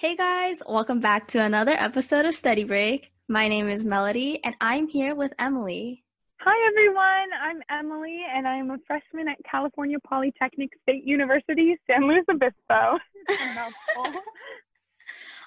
[0.00, 3.10] Hey guys, welcome back to another episode of Study Break.
[3.28, 6.04] My name is Melody and I'm here with Emily.
[6.36, 12.22] Hi everyone, I'm Emily and I'm a freshman at California Polytechnic State University, San Luis
[12.30, 13.00] Obispo.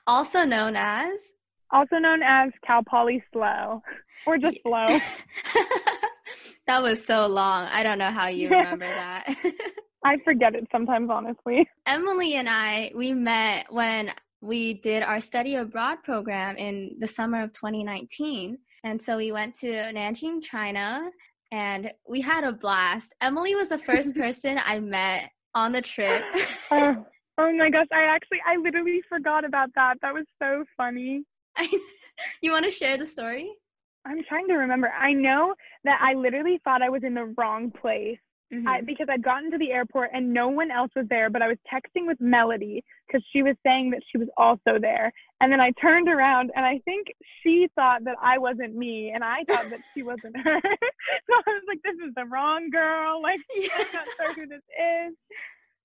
[0.06, 1.18] also known as
[1.72, 3.82] also known as Cal Poly Slow
[4.26, 4.88] or just Slow.
[6.68, 7.70] that was so long.
[7.72, 9.34] I don't know how you remember that.
[10.04, 11.70] I forget it sometimes, honestly.
[11.86, 17.42] Emily and I, we met when we did our study abroad program in the summer
[17.44, 18.58] of 2019.
[18.84, 21.10] And so we went to Nanjing, China,
[21.52, 23.14] and we had a blast.
[23.22, 26.24] Emily was the first person I met on the trip.
[26.72, 27.06] oh,
[27.38, 29.96] oh my gosh, I actually, I literally forgot about that.
[30.02, 31.24] That was so funny.
[32.42, 33.52] you want to share the story?
[34.06, 34.90] I'm trying to remember.
[34.90, 35.54] I know
[35.84, 38.18] that I literally thought I was in the wrong place
[38.54, 38.68] Mm-hmm.
[38.68, 41.48] I, because I'd gotten to the airport and no one else was there, but I
[41.48, 45.14] was texting with Melody because she was saying that she was also there.
[45.40, 47.08] And then I turned around and I think
[47.42, 50.60] she thought that I wasn't me and I thought that she wasn't her.
[50.64, 53.22] so I was like, this is the wrong girl.
[53.32, 55.16] Like, I'm not sure who this is.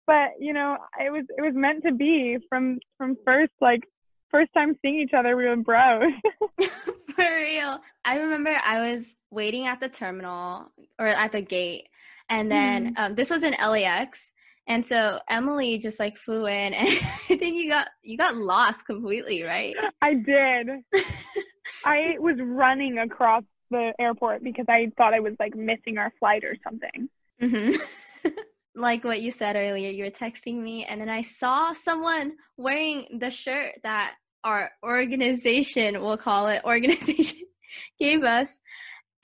[0.06, 3.82] But you know, it was it was meant to be from from first like
[4.30, 6.12] first time seeing each other, we were bros.
[7.16, 7.80] For real.
[8.04, 11.88] I remember I was waiting at the terminal or at the gate
[12.28, 12.98] and then mm.
[12.98, 14.32] um, this was in LAX.
[14.68, 18.86] And so Emily just like flew in and I think you got you got lost
[18.86, 19.76] completely, right?
[20.02, 20.68] I did.
[21.84, 26.44] I was running across the airport because I thought I was like missing our flight
[26.44, 27.08] or something.
[27.40, 28.30] Mm-hmm.
[28.74, 33.18] like what you said earlier, you were texting me and then I saw someone wearing
[33.18, 37.46] the shirt that our organization, we'll call it organization,
[37.98, 38.60] gave us.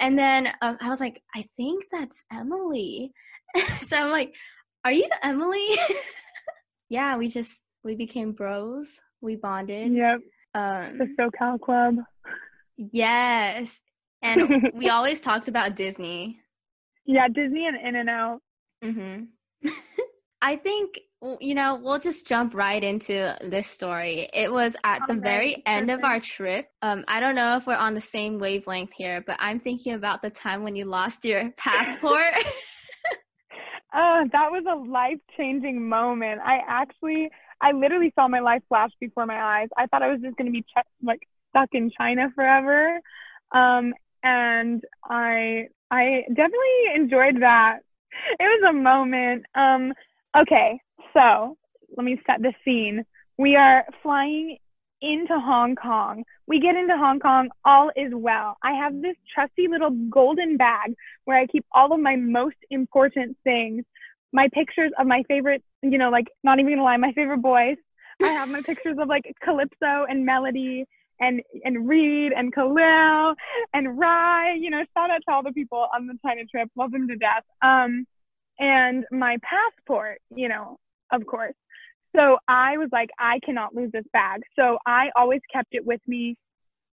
[0.02, 3.12] And then um, I was like, I think that's Emily.
[3.82, 4.34] so I'm like,
[4.84, 5.68] are you Emily?
[6.88, 9.00] yeah, we just we became bros.
[9.20, 9.92] We bonded.
[9.92, 10.20] Yep.
[10.54, 11.98] Um, the SoCal Club.
[12.76, 13.80] Yes,
[14.22, 16.40] and we always talked about Disney.
[17.06, 18.40] Yeah, Disney and In-N-Out.
[18.82, 19.68] Mm-hmm.
[20.42, 20.98] I think
[21.40, 24.28] you know, we'll just jump right into this story.
[24.32, 26.68] It was at the very end of our trip.
[26.82, 30.22] Um, I don't know if we're on the same wavelength here, but I'm thinking about
[30.22, 32.34] the time when you lost your passport.
[33.94, 36.40] uh, that was a life changing moment.
[36.44, 37.30] I actually,
[37.60, 39.68] I literally saw my life flash before my eyes.
[39.76, 43.00] I thought I was just going to be ch- like stuck in China forever.
[43.52, 43.94] Um,
[44.24, 47.78] and I, I definitely enjoyed that.
[48.40, 49.46] It was a moment.
[49.54, 49.92] Um,
[50.36, 50.80] okay,
[51.12, 51.56] so
[51.96, 53.04] let me set the scene.
[53.38, 54.58] We are flying
[55.00, 56.24] into Hong Kong.
[56.46, 58.56] We get into Hong Kong, all is well.
[58.62, 63.36] I have this trusty little golden bag where I keep all of my most important
[63.44, 63.84] things.
[64.32, 67.76] My pictures of my favorite, you know, like not even gonna lie, my favorite boys.
[68.22, 70.86] I have my pictures of like Calypso and Melody
[71.20, 73.34] and and Reed and Khalil
[73.74, 74.54] and Rye.
[74.58, 76.68] You know, shout out to all the people on the China trip.
[76.76, 77.44] Love them to death.
[77.60, 78.06] Um,
[78.58, 80.78] and my passport, you know,
[81.12, 81.54] of course.
[82.14, 84.42] So I was like, I cannot lose this bag.
[84.58, 86.36] So I always kept it with me,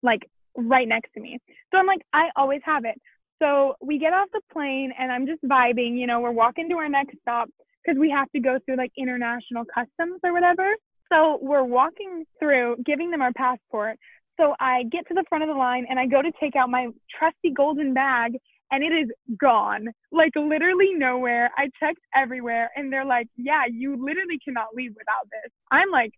[0.02, 1.38] like right next to me.
[1.72, 3.00] So I'm like, I always have it.
[3.40, 6.76] So we get off the plane and I'm just vibing, you know, we're walking to
[6.76, 7.48] our next stop
[7.84, 10.74] because we have to go through like international customs or whatever.
[11.12, 13.98] So we're walking through, giving them our passport.
[14.38, 16.68] So I get to the front of the line and I go to take out
[16.68, 16.88] my
[17.18, 18.36] trusty golden bag
[18.70, 19.10] and it is
[19.40, 19.86] gone.
[20.12, 21.50] Like literally nowhere.
[21.56, 25.52] I checked everywhere and they're like, yeah, you literally cannot leave without this.
[25.70, 26.12] I'm like,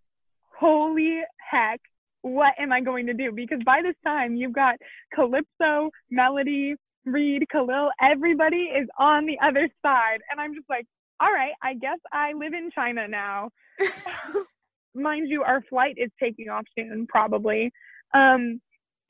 [0.59, 1.21] holy
[1.51, 1.81] heck,
[2.23, 3.33] what am I going to do?
[3.33, 4.77] Because by this time you've got
[5.15, 10.19] Calypso, Melody, Reed, Khalil, everybody is on the other side.
[10.31, 10.87] And I'm just like,
[11.21, 13.51] all right, I guess I live in China now.
[14.95, 17.71] Mind you, our flight is taking off soon, probably.
[18.15, 18.61] Um,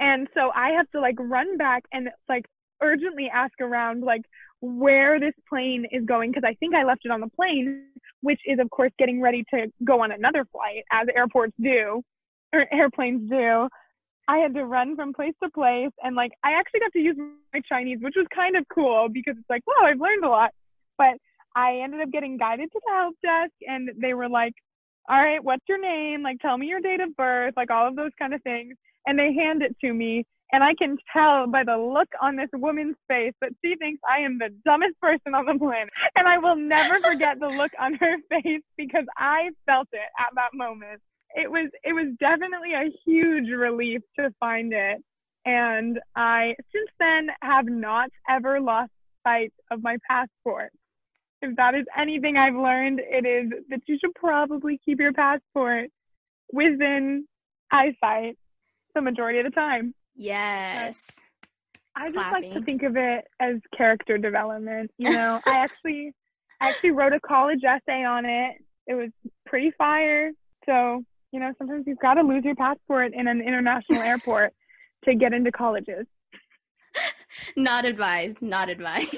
[0.00, 2.44] and so I have to like run back and it's like
[2.82, 4.22] urgently ask around like
[4.60, 7.84] where this plane is going because I think I left it on the plane,
[8.22, 12.02] which is of course getting ready to go on another flight as airports do
[12.52, 13.68] or airplanes do.
[14.26, 17.16] I had to run from place to place and like I actually got to use
[17.16, 20.50] my Chinese, which was kind of cool because it's like, wow, I've learned a lot.
[20.98, 21.14] But
[21.56, 24.52] I ended up getting guided to the help desk and they were like,
[25.08, 26.22] All right, what's your name?
[26.22, 28.74] Like tell me your date of birth, like all of those kind of things.
[29.06, 32.48] And they hand it to me and I can tell by the look on this
[32.54, 35.90] woman's face that she thinks I am the dumbest person on the planet.
[36.16, 40.34] And I will never forget the look on her face because I felt it at
[40.34, 41.00] that moment.
[41.34, 45.02] It was it was definitely a huge relief to find it.
[45.44, 48.92] And I since then have not ever lost
[49.24, 50.72] sight of my passport.
[51.42, 55.90] If that is anything I've learned, it is that you should probably keep your passport
[56.52, 57.26] within
[57.70, 58.36] eyesight
[58.94, 59.94] the majority of the time.
[60.18, 61.06] Yes.
[61.96, 64.90] I just like to think of it as character development.
[64.98, 66.12] You know, I actually
[66.60, 68.56] I actually wrote a college essay on it.
[68.86, 69.10] It was
[69.46, 70.32] pretty fire.
[70.66, 74.52] So, you know, sometimes you've got to lose your passport in an international airport
[75.04, 76.06] to get into colleges.
[77.56, 78.42] Not advised.
[78.42, 79.16] Not advised.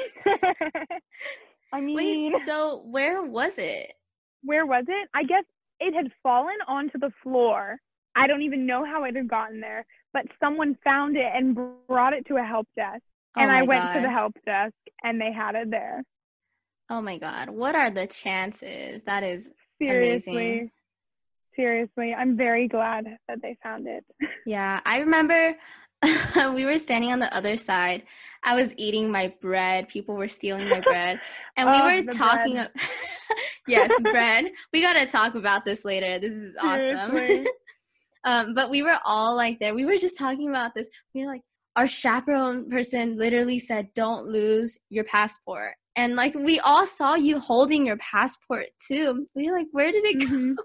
[1.73, 1.97] I mean,
[2.33, 3.95] Wait, so where was it?
[4.43, 5.09] where was it?
[5.15, 5.45] I guess
[5.81, 7.79] it had fallen onto the floor.
[8.17, 12.13] I don't even know how it had gotten there, but someone found it and brought
[12.13, 13.03] it to a help desk.
[13.37, 14.75] Oh and I went to the help desk
[15.05, 16.03] and they had it there.
[16.89, 17.51] Oh my god.
[17.51, 19.05] What are the chances?
[19.05, 19.49] That is
[19.81, 20.33] Seriously.
[20.35, 20.71] Amazing.
[21.57, 24.05] Seriously, I'm very glad that they found it.
[24.47, 25.55] Yeah, I remember
[26.55, 28.05] we were standing on the other side.
[28.43, 29.89] I was eating my bread.
[29.89, 31.21] People were stealing my bread.
[31.57, 32.71] And we Oh, were talking bread.
[33.67, 34.47] Yes, bread.
[34.73, 36.19] We got to talk about this later.
[36.19, 37.47] This is awesome.
[38.25, 39.75] Um but we were all like there.
[39.75, 40.89] We were just talking about this.
[41.15, 41.43] We were like
[41.77, 45.75] our chaperone person literally said don't lose your passport.
[45.97, 49.27] And like we all saw you holding your passport too.
[49.35, 50.27] We were like where did it go?
[50.27, 50.57] Mhm.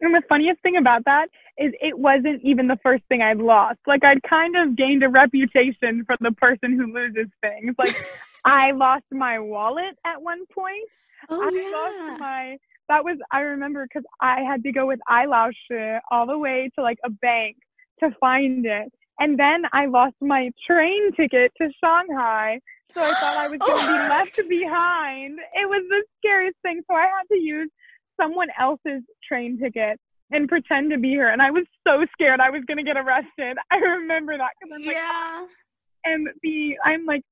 [0.00, 1.28] And the funniest thing about that
[1.58, 3.78] is it wasn't even the first thing I'd lost.
[3.86, 7.74] Like I'd kind of gained a reputation for the person who loses things.
[7.78, 7.94] Like
[8.44, 10.88] I lost my wallet at one point.
[11.28, 12.08] Oh I yeah.
[12.08, 12.58] lost my
[12.88, 15.54] that was I remember because I had to go with eyelash
[16.10, 17.56] all the way to like a bank
[18.00, 18.92] to find it.
[19.18, 22.60] And then I lost my train ticket to Shanghai.
[22.94, 25.38] So I thought I was going to be left behind.
[25.54, 26.82] It was the scariest thing.
[26.90, 27.70] So I had to use
[28.20, 29.98] someone else's train ticket
[30.30, 31.28] and pretend to be her.
[31.28, 33.56] And I was so scared I was going to get arrested.
[33.70, 34.96] I remember that because I'm like,
[36.04, 37.22] and the I'm like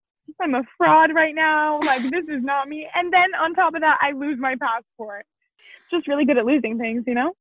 [0.40, 1.80] I'm a fraud right now.
[1.80, 2.86] Like this is not me.
[2.94, 5.26] And then on top of that, I lose my passport.
[5.90, 7.32] Just really good at losing things, you know.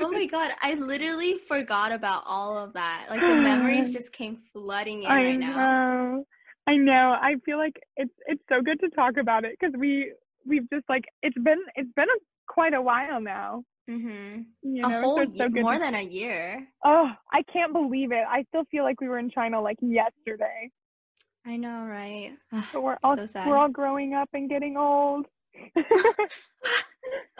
[0.00, 3.06] Oh my god, I literally forgot about all of that.
[3.10, 5.56] Like the memories just came flooding in I right now.
[5.56, 6.24] know.
[6.66, 7.16] I know.
[7.20, 10.12] I feel like it's it's so good to talk about it because we
[10.46, 12.18] we've just like it's been it's been a,
[12.48, 13.64] quite a while now.
[13.88, 14.42] Mm-hmm.
[14.62, 16.66] You A whole so it's so year, more to- than a year.
[16.84, 18.24] Oh, I can't believe it.
[18.28, 20.70] I still feel like we were in China like yesterday.
[21.46, 22.32] I know, right?
[22.72, 23.48] But we're all so sad.
[23.48, 25.26] we're all growing up and getting old.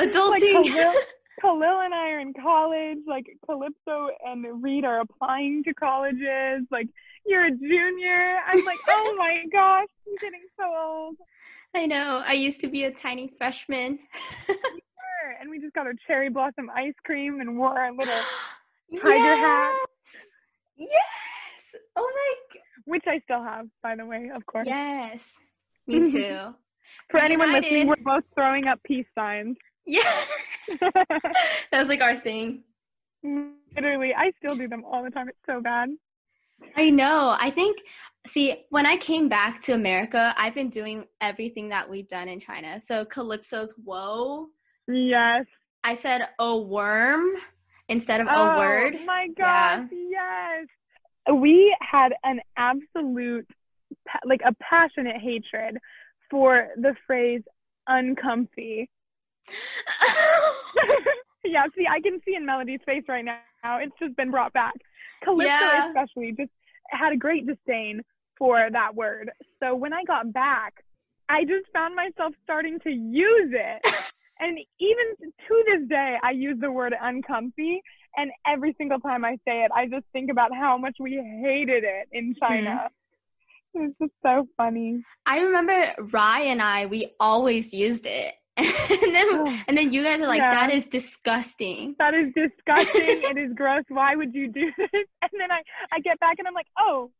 [0.00, 0.30] Adulting.
[0.30, 0.94] like Khalil,
[1.40, 2.98] Khalil and I are in college.
[3.06, 6.66] Like Calypso and Reed are applying to colleges.
[6.70, 6.88] Like
[7.26, 8.38] you're a junior.
[8.46, 11.16] I'm like, oh my gosh, I'm getting so old.
[11.74, 12.22] I know.
[12.26, 13.98] I used to be a tiny freshman.
[15.40, 18.12] And we just got our cherry blossom ice cream and wore our little,
[19.00, 19.72] Tiger hat.
[20.76, 20.90] Yes.
[20.90, 21.80] Yes.
[21.96, 22.60] Oh my.
[22.84, 24.66] which I still have, by the way, of course.
[24.66, 25.38] Yes.
[25.86, 26.54] Me too.
[27.10, 29.56] For anyone listening, we're both throwing up peace signs.
[29.86, 30.02] Yeah.
[30.80, 32.62] that was like our thing.
[33.22, 35.28] Literally, I still do them all the time.
[35.28, 35.90] It's so bad.
[36.76, 37.36] I know.
[37.38, 37.78] I think,
[38.26, 42.40] see, when I came back to America, I've been doing everything that we've done in
[42.40, 42.80] China.
[42.80, 44.48] So Calypso's whoa.
[44.88, 45.46] Yes.
[45.82, 47.30] I said a worm
[47.88, 48.98] instead of oh a word.
[49.04, 49.86] my Yeah.
[49.90, 50.66] yes.
[51.32, 53.48] We had an absolute,
[54.24, 55.78] like a passionate hatred
[56.30, 57.42] for the phrase
[57.86, 58.88] uncomfy.
[61.44, 63.40] yeah, see, I can see in Melody's face right now.
[63.78, 64.74] It's just been brought back.
[65.24, 65.88] Calypso, Yeah.
[65.88, 66.50] especially, just
[66.90, 68.02] had a great disdain
[68.38, 69.30] for that word.
[69.62, 70.84] So when I got back,
[71.28, 74.12] I just found myself starting to use it.
[74.40, 77.82] and even to this day, I use the word uncomfy.
[78.16, 81.84] And every single time I say it, I just think about how much we hated
[81.84, 82.70] it in China.
[82.70, 82.86] Mm-hmm.
[83.74, 85.02] It's just so funny.
[85.26, 88.34] I remember Rye and I, we always used it.
[88.56, 90.54] and then oh, and then you guys are like, Yeah.
[90.54, 91.94] that is disgusting.
[91.98, 92.90] That is disgusting.
[92.94, 93.84] it is gross.
[93.88, 94.88] Why would you do this?
[95.22, 95.62] And then I,
[95.92, 97.10] I get back and I'm like, oh,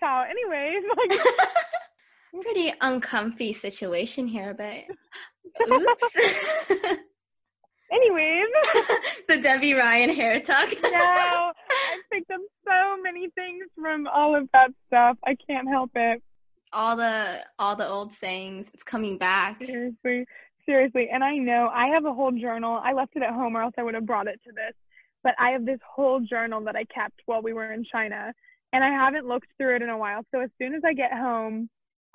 [0.00, 0.24] ciao.
[0.28, 4.84] Anyways, like, Pretty uncomfy situation here, but
[5.70, 6.98] oops.
[7.92, 8.46] Anyways.
[9.28, 10.68] the Debbie Ryan hair talk.
[10.82, 11.52] no, I
[12.12, 15.18] picked up so many things from all of that stuff.
[15.24, 16.22] I can't help it.
[16.72, 18.68] all the all the old sayings.
[18.74, 19.62] It's coming back.
[19.62, 20.26] Seriously,
[20.66, 21.08] seriously.
[21.12, 22.80] And I know I have a whole journal.
[22.82, 24.74] I left it at home, or else I would have brought it to this.
[25.22, 28.32] But I have this whole journal that I kept while we were in China,
[28.72, 30.22] and I haven't looked through it in a while.
[30.34, 31.68] So as soon as I get home,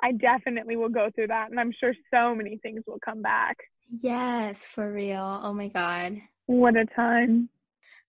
[0.03, 3.57] I definitely will go through that, and I'm sure so many things will come back.
[3.89, 5.39] Yes, for real.
[5.43, 6.21] Oh my god.
[6.45, 7.49] What a time!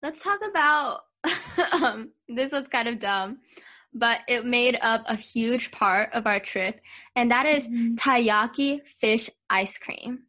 [0.01, 1.05] Let's talk about
[1.73, 3.39] um this was kind of dumb,
[3.93, 6.81] but it made up a huge part of our trip,
[7.15, 10.23] and that is taiyaki fish ice cream.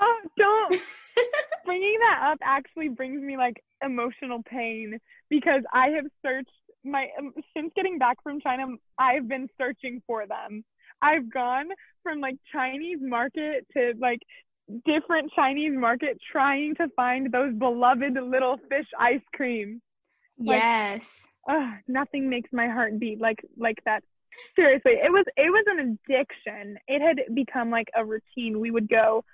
[0.00, 0.80] Oh, don't
[1.64, 4.98] bringing that up actually brings me like emotional pain
[5.28, 6.50] because I have searched
[6.84, 8.66] my um, since getting back from China,
[8.98, 10.64] I've been searching for them.
[11.02, 11.66] I've gone
[12.02, 14.20] from like Chinese market to like
[14.84, 19.80] different Chinese market trying to find those beloved little fish ice cream.
[20.38, 21.26] Like, yes.
[21.48, 24.02] Uh, nothing makes my heart beat like like that.
[24.54, 26.76] Seriously, it was it was an addiction.
[26.88, 28.60] It had become like a routine.
[28.60, 29.24] We would go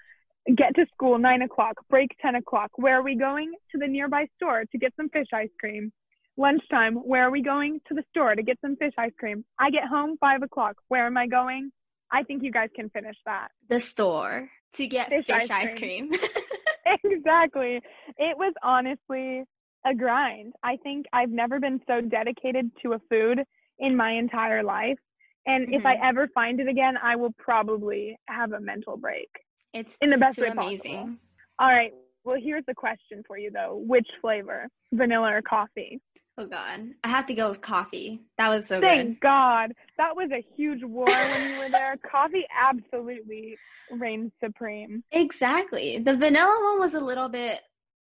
[0.54, 2.70] get to school nine o'clock, break ten o'clock.
[2.76, 3.52] Where are we going?
[3.72, 5.92] To the nearby store to get some fish ice cream.
[6.36, 7.80] Lunchtime, where are we going?
[7.88, 9.44] To the store to get some fish ice cream.
[9.58, 10.76] I get home five o'clock.
[10.88, 11.72] Where am I going?
[12.10, 13.48] I think you guys can finish that.
[13.68, 16.08] The store to get fish, fish ice, ice cream.
[16.08, 16.20] cream.
[17.04, 17.80] exactly.
[18.18, 19.44] It was honestly
[19.86, 20.54] a grind.
[20.62, 23.40] I think I've never been so dedicated to a food
[23.78, 24.98] in my entire life.
[25.46, 25.74] And mm-hmm.
[25.74, 26.04] if I mm-hmm.
[26.04, 29.28] ever find it again, I will probably have a mental break.
[29.72, 30.92] It's in the best way amazing.
[30.94, 31.16] possible.
[31.58, 31.92] All right.
[32.24, 33.82] Well, here's the question for you though.
[33.84, 34.68] Which flavor?
[34.92, 36.00] Vanilla or coffee?
[36.38, 36.80] Oh god.
[37.04, 38.22] I have to go with coffee.
[38.38, 39.06] That was so Thank good.
[39.06, 39.72] Thank God.
[39.98, 41.96] That was a huge war when you were there.
[41.98, 43.56] coffee absolutely
[43.90, 45.04] reigned supreme.
[45.12, 45.98] Exactly.
[45.98, 47.60] The vanilla one was a little bit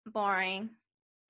[0.06, 0.70] boring.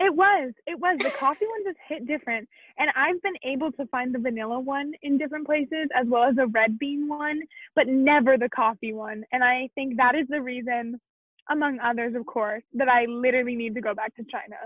[0.01, 0.53] It was.
[0.67, 0.99] It was.
[0.99, 2.49] The coffee one just hit different.
[2.77, 6.37] And I've been able to find the vanilla one in different places as well as
[6.37, 7.43] the red bean one,
[7.75, 9.25] but never the coffee one.
[9.33, 11.01] And I think that is the reason
[11.51, 14.57] among others, of course, that I literally need to go back to China.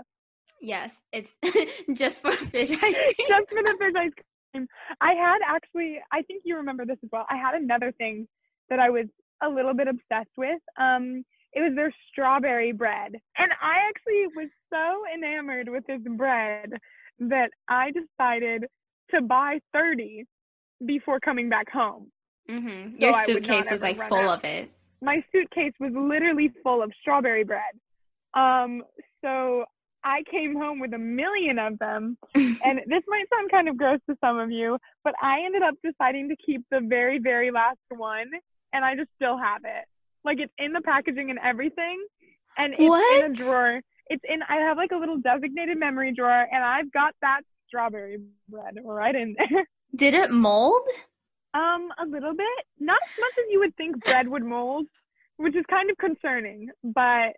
[0.61, 1.35] Yes, it's
[1.93, 3.27] just for fish ice cream.
[3.27, 4.11] just for the fish ice
[4.51, 4.67] cream.
[5.01, 7.25] I had actually, I think you remember this as well.
[7.29, 8.27] I had another thing
[8.69, 9.05] that I was
[9.43, 10.59] a little bit obsessed with.
[10.79, 11.23] Um,
[11.53, 13.13] it was their strawberry bread.
[13.37, 16.71] And I actually was so enamored with this bread
[17.19, 18.65] that I decided
[19.11, 20.25] to buy 30
[20.85, 22.11] before coming back home.
[22.49, 22.97] Mm-hmm.
[22.99, 24.39] Your so suitcase was like full out.
[24.39, 24.71] of it
[25.01, 27.61] my suitcase was literally full of strawberry bread.
[28.33, 28.83] Um,
[29.23, 29.65] so
[30.07, 32.17] I came home with a million of them.
[32.35, 35.75] and this might sound kind of gross to some of you, but I ended up
[35.83, 38.27] deciding to keep the very, very last one.
[38.71, 39.85] And I just still have it.
[40.23, 42.05] Like it's in the packaging and everything.
[42.57, 43.25] And it's what?
[43.25, 43.81] in a drawer.
[44.07, 48.19] It's in, I have like a little designated memory drawer and I've got that strawberry
[48.47, 49.67] bread right in there.
[49.95, 50.87] Did it mold?
[51.53, 52.65] Um, a little bit.
[52.79, 54.85] Not as much as you would think bread would mold,
[55.35, 57.33] which is kind of concerning, but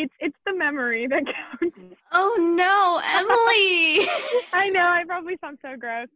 [0.00, 1.76] it's it's the memory that counts.
[2.12, 4.08] Oh no, Emily!
[4.52, 6.08] I know I probably sound so gross.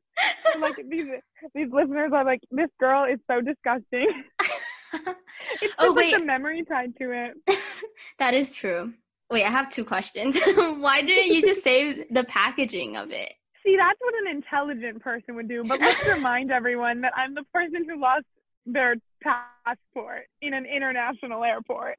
[0.61, 1.07] like these
[1.55, 4.09] these listeners are like, this girl is so disgusting.
[5.63, 6.13] it's oh, wait.
[6.13, 7.59] Like the memory tied to it.
[8.19, 8.95] that is true.
[9.31, 10.39] Wait, I have two questions.
[10.57, 13.33] Why didn't you just save the packaging of it?
[13.65, 15.63] See, that's what an intelligent person would do.
[15.65, 18.27] But let's remind everyone that I'm the person who lost
[18.67, 21.97] their passport in an international airport.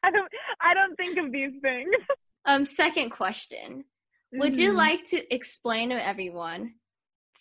[0.02, 0.28] I don't
[0.60, 1.90] I don't think of these things.
[2.44, 3.84] Um second question.
[4.32, 4.60] Would mm-hmm.
[4.60, 6.74] you like to explain to everyone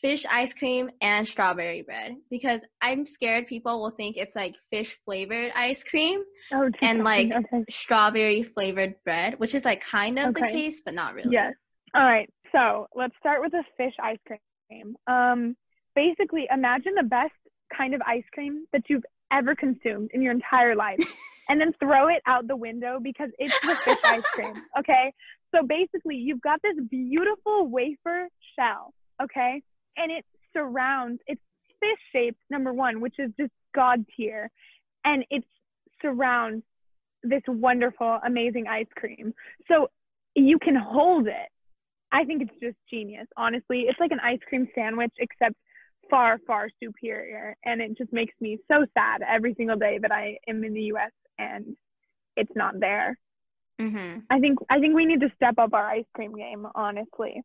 [0.01, 4.95] fish ice cream and strawberry bread because I'm scared people will think it's like fish
[5.05, 6.21] flavored ice cream
[6.53, 7.65] oh, and like okay.
[7.69, 10.41] strawberry flavored bread, which is like kind of okay.
[10.41, 11.31] the case, but not really.
[11.31, 11.53] Yes.
[11.93, 12.29] All right.
[12.51, 14.95] So let's start with the fish ice cream.
[15.07, 15.55] Um,
[15.95, 17.33] basically, imagine the best
[17.75, 20.99] kind of ice cream that you've ever consumed in your entire life,
[21.49, 24.53] and then throw it out the window because it's the fish ice cream.
[24.77, 25.13] Okay.
[25.53, 28.27] So basically, you've got this beautiful wafer
[28.57, 28.93] shell.
[29.21, 29.61] Okay,
[29.97, 30.23] and it
[30.55, 31.19] surrounds.
[31.27, 31.41] It's
[31.79, 34.49] fish shaped, number one, which is just god tier,
[35.03, 35.43] and it
[36.01, 36.63] surrounds
[37.23, 39.33] this wonderful, amazing ice cream.
[39.67, 39.89] So
[40.35, 41.49] you can hold it
[42.11, 43.27] I think it's just genius.
[43.37, 45.55] Honestly, it's like an ice cream sandwich, except
[46.09, 47.55] far, far superior.
[47.65, 50.81] And it just makes me so sad every single day that I am in the
[50.83, 51.11] U.S.
[51.39, 51.75] and
[52.35, 53.17] it's not there.
[53.81, 54.19] Mm-hmm.
[54.29, 57.41] I think I think we need to step up our ice cream game, honestly.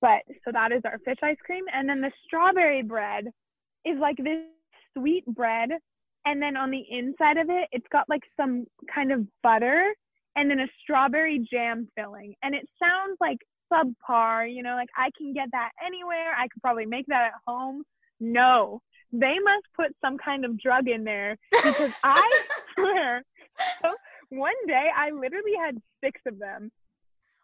[0.00, 3.26] But so that is our fish ice cream, and then the strawberry bread
[3.84, 4.44] is like this
[4.96, 5.70] sweet bread,
[6.24, 9.92] and then on the inside of it, it's got like some kind of butter
[10.34, 13.38] and then a strawberry jam filling, and it sounds like
[13.72, 16.34] subpar, you know, like I can get that anywhere.
[16.36, 17.82] I could probably make that at home.
[18.20, 18.80] No,
[19.12, 22.42] they must put some kind of drug in there because I
[22.78, 23.22] swear,
[24.30, 26.70] one day I literally had six of them.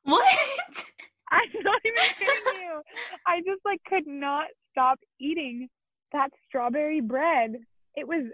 [0.04, 0.22] What?
[1.30, 2.82] I'm not even kidding you.
[3.26, 5.68] I just like could not stop eating
[6.12, 7.56] that strawberry bread.
[7.94, 8.24] It was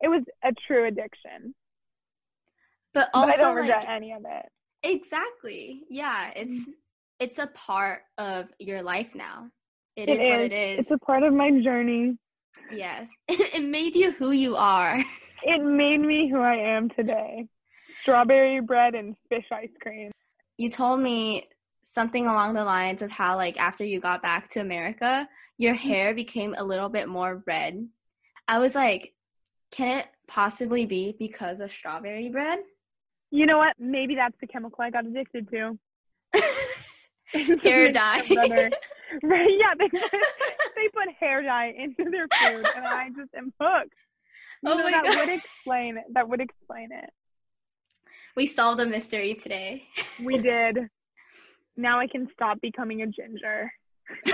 [0.00, 1.54] it was a true addiction.
[2.94, 4.46] But also but I don't like, regret any of it.
[4.82, 5.82] Exactly.
[5.90, 6.72] Yeah, it's mm
[7.20, 9.50] it's a part of your life now.
[9.94, 10.78] it, it is, is what it is.
[10.78, 12.16] It's a part of my journey.
[12.72, 13.10] Yes.
[13.28, 14.98] it made you who you are.
[15.42, 17.46] It made me who I am today.
[18.02, 20.10] Strawberry bread and fish ice cream.
[20.58, 21.48] You told me
[21.82, 25.28] something along the lines of how like after you got back to America,
[25.58, 25.88] your Mm-hmm.
[25.88, 27.86] hair became a little bit more red.
[28.48, 29.12] I was like,
[29.70, 32.58] can it possibly be because of strawberry bread?
[33.30, 33.74] You know what?
[33.78, 35.78] Maybe that's the chemical I got addicted to.
[37.62, 38.22] hair dye.
[39.24, 39.50] Right?
[39.58, 43.92] Yeah, they put, they put hair dye into their food, and I just am hooked.
[44.62, 45.16] You Oh know, my that God.
[45.18, 46.04] would explain it.
[46.12, 47.10] That would explain it.
[48.36, 49.84] we solved a mystery today.
[50.24, 50.78] We did.
[51.76, 53.72] Now I can stop becoming a ginger.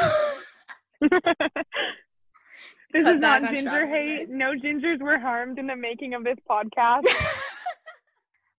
[1.01, 1.11] this
[3.03, 4.29] Cut is not ginger hate.
[4.29, 7.07] No gingers were harmed in the making of this podcast.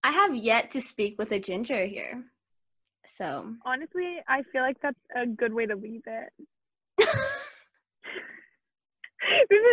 [0.03, 2.23] I have yet to speak with a ginger here.
[3.05, 6.29] So Honestly, I feel like that's a good way to leave it.
[6.97, 7.09] this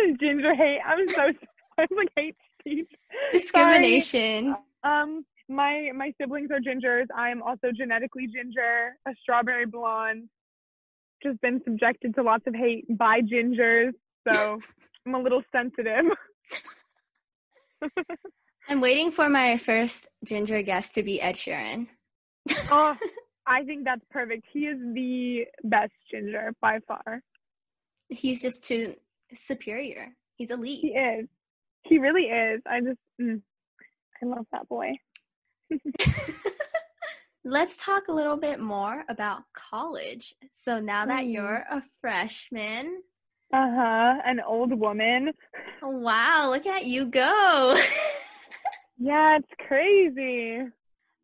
[0.07, 0.79] is ginger hate.
[0.85, 1.31] I'm so
[1.77, 2.89] I'm like hate speech.
[3.31, 4.55] discrimination.
[4.83, 7.05] Um, my my siblings are gingers.
[7.15, 10.29] I am also genetically ginger, a strawberry blonde.
[11.23, 13.91] Just been subjected to lots of hate by gingers,
[14.31, 14.59] so
[15.05, 16.05] I'm a little sensitive.
[18.67, 21.87] I'm waiting for my first ginger guest to be Ed Sheeran.
[22.71, 22.97] oh,
[23.45, 24.45] I think that's perfect.
[24.51, 27.21] He is the best ginger by far.
[28.09, 28.95] He's just too
[29.33, 30.15] superior.
[30.35, 30.79] He's elite.
[30.81, 31.27] He is.
[31.89, 32.61] He really is.
[32.65, 33.41] I just, mm,
[34.21, 34.93] I love that boy.
[37.43, 40.33] Let's talk a little bit more about college.
[40.51, 41.33] So now that Mm.
[41.33, 43.03] you're a freshman,
[43.53, 44.21] Uh huh.
[44.25, 45.31] An old woman.
[45.81, 47.77] wow, look at you go.
[48.97, 50.61] Yeah, it's crazy.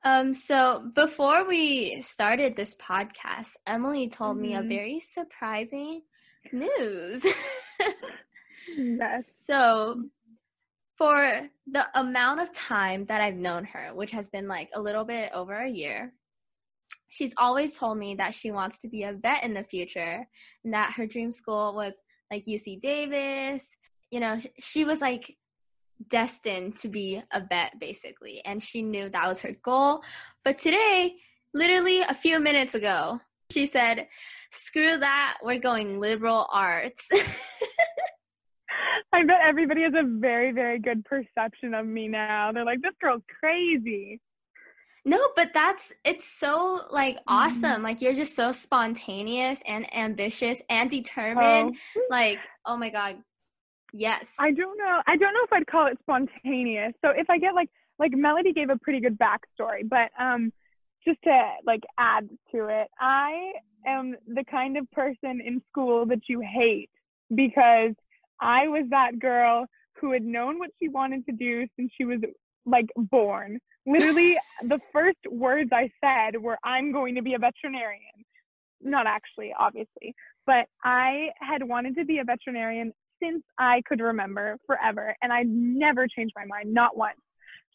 [0.04, 4.68] um so before we started this podcast, Emily told me a Mhm.
[4.68, 6.02] very surprising
[6.52, 7.26] news.
[8.78, 9.32] Yes.
[9.46, 10.04] So,
[11.02, 15.04] for the amount of time that I've known her, which has been like a little
[15.04, 16.14] bit over a year,
[17.10, 20.28] she's always told me that she wants to be a vet in the future
[20.64, 22.00] and that her dream school was
[22.30, 23.76] like UC Davis.
[24.12, 25.36] You know, she was like
[26.08, 30.04] destined to be a vet basically, and she knew that was her goal.
[30.46, 31.16] But today,
[31.52, 33.20] literally a few minutes ago,
[33.52, 34.08] she said,
[34.52, 37.10] Screw that, we're going liberal arts.
[39.14, 42.52] I bet everybody has a very, very good perception of me now.
[42.54, 44.22] They're like, this girl's crazy.
[45.04, 47.82] No, but that's it's so like awesome.
[47.82, 51.76] Like you're just so spontaneous and ambitious and determined.
[51.98, 53.18] Oh, Like, oh my god.
[53.94, 54.36] Yes.
[54.40, 55.02] I don't know.
[55.08, 56.94] I don't know if I'd call it spontaneous.
[57.04, 57.70] So if I get like,
[58.00, 60.54] like Melody gave a pretty good backstory, but um,
[61.06, 63.54] just to like add to it, I
[63.86, 66.90] am the kind of person in school that you hate
[67.34, 67.94] because
[68.42, 69.66] I was that girl
[70.00, 72.20] who had known what she wanted to do since she was
[72.66, 73.60] like born.
[73.86, 78.02] Literally, the first words I said were, I'm going to be a veterinarian.
[78.82, 80.16] Not actually, obviously,
[80.48, 85.44] but I had wanted to be a veterinarian since I could remember forever, and I
[85.46, 87.20] never changed my mind, not once.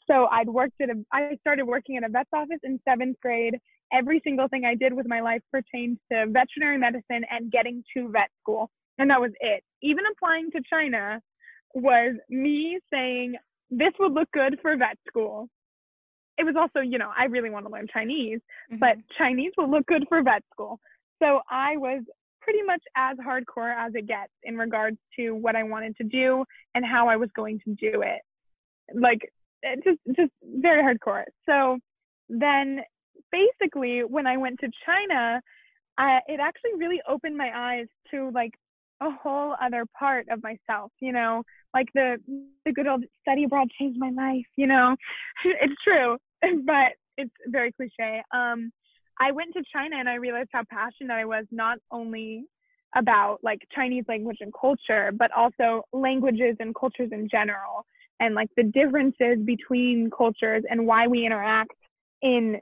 [0.09, 3.57] So I'd worked at a, I started working at a vet's office in seventh grade.
[3.93, 8.09] Every single thing I did with my life pertained to veterinary medicine and getting to
[8.09, 8.71] vet school.
[8.99, 9.63] And that was it.
[9.83, 11.21] Even applying to China
[11.75, 13.37] was me saying,
[13.71, 15.49] this would look good for vet school.
[16.39, 18.79] It was also, you know, I really want to learn Chinese, Mhm.
[18.79, 20.81] but Chinese will look good for vet school.
[21.19, 22.03] So I was
[22.41, 26.45] pretty much as hardcore as it gets in regards to what I wanted to do
[26.75, 28.23] and how I was going to do it.
[28.95, 29.33] Like
[29.63, 31.25] it just just very hardcore.
[31.45, 31.79] So
[32.29, 32.85] then
[33.33, 35.43] basically when I went to China,
[35.99, 38.53] I, it actually really opened my eyes to like
[39.01, 41.43] a whole other part of myself, you know,
[41.75, 42.17] like the
[42.65, 44.97] the good old study abroad changed my life, you know.
[45.45, 46.17] it's true,
[46.65, 48.23] but it's very cliche.
[48.35, 48.73] Um
[49.19, 52.45] I went to China and I realized how passionate I was not only
[52.95, 57.85] about like Chinese language and culture, but also languages and cultures in general
[58.21, 61.73] and like the differences between cultures and why we interact
[62.23, 62.57] in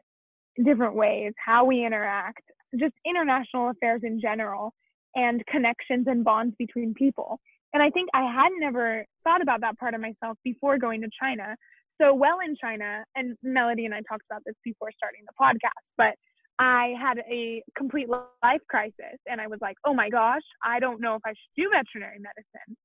[0.65, 2.43] different ways, how we interact,
[2.79, 4.73] just international affairs in general
[5.15, 7.41] and connections and bonds between people.
[7.73, 11.09] And I think I had never thought about that part of myself before going to
[11.21, 11.57] China.
[12.01, 15.85] So well, in China, and Melody and I talked about this before starting the podcast,
[15.97, 16.15] but
[16.59, 21.01] I had a complete life crisis and I was like, oh my gosh, I don't
[21.01, 22.77] know if I should do veterinary medicine,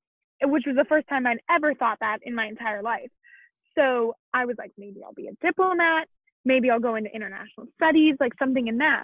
[0.52, 3.12] which was the first time I'd ever thought that in my entire life.
[3.78, 6.08] So I was like, maybe I'll be a diplomat,
[6.46, 9.04] maybe I'll go into international studies, like something in that.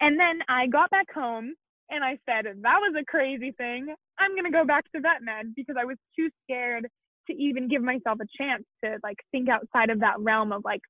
[0.00, 1.54] And then I got back home
[1.90, 3.94] and I said, that was a crazy thing.
[4.18, 6.88] I'm going to go back to vet med because I was too scared
[7.28, 10.80] to even give myself a chance to like think outside of that realm of like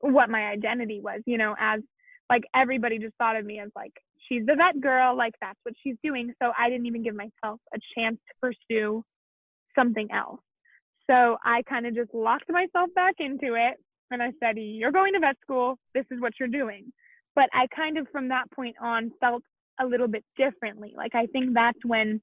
[0.00, 1.80] what my identity was, you know, as
[2.30, 3.92] Like everybody just thought of me as like
[4.28, 6.32] she's the vet girl, like that's what she's doing.
[6.42, 9.04] So I didn't even give myself a chance to pursue
[9.74, 10.40] something else.
[11.10, 13.76] So I kind of just locked myself back into it
[14.10, 15.78] and I said, You're going to vet school.
[15.94, 16.92] This is what you're doing.
[17.34, 19.42] But I kind of from that point on felt
[19.80, 20.94] a little bit differently.
[20.96, 22.20] Like I think that's when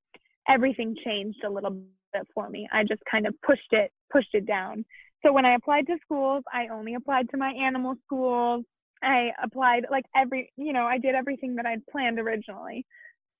[0.47, 2.67] everything changed a little bit for me.
[2.71, 4.85] I just kind of pushed it, pushed it down.
[5.25, 8.63] So when I applied to schools, I only applied to my animal schools.
[9.01, 12.85] I applied like every, you know, I did everything that I'd planned originally.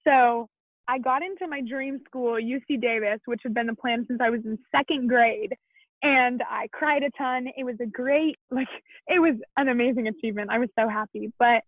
[0.06, 0.48] So
[0.88, 4.30] I got into my dream school, UC Davis, which had been the plan since I
[4.30, 5.56] was in second grade.
[6.04, 7.48] And I cried a ton.
[7.58, 8.68] It was a great, like,
[9.08, 10.52] it was an amazing achievement.
[10.52, 11.32] I was so happy.
[11.40, 11.64] But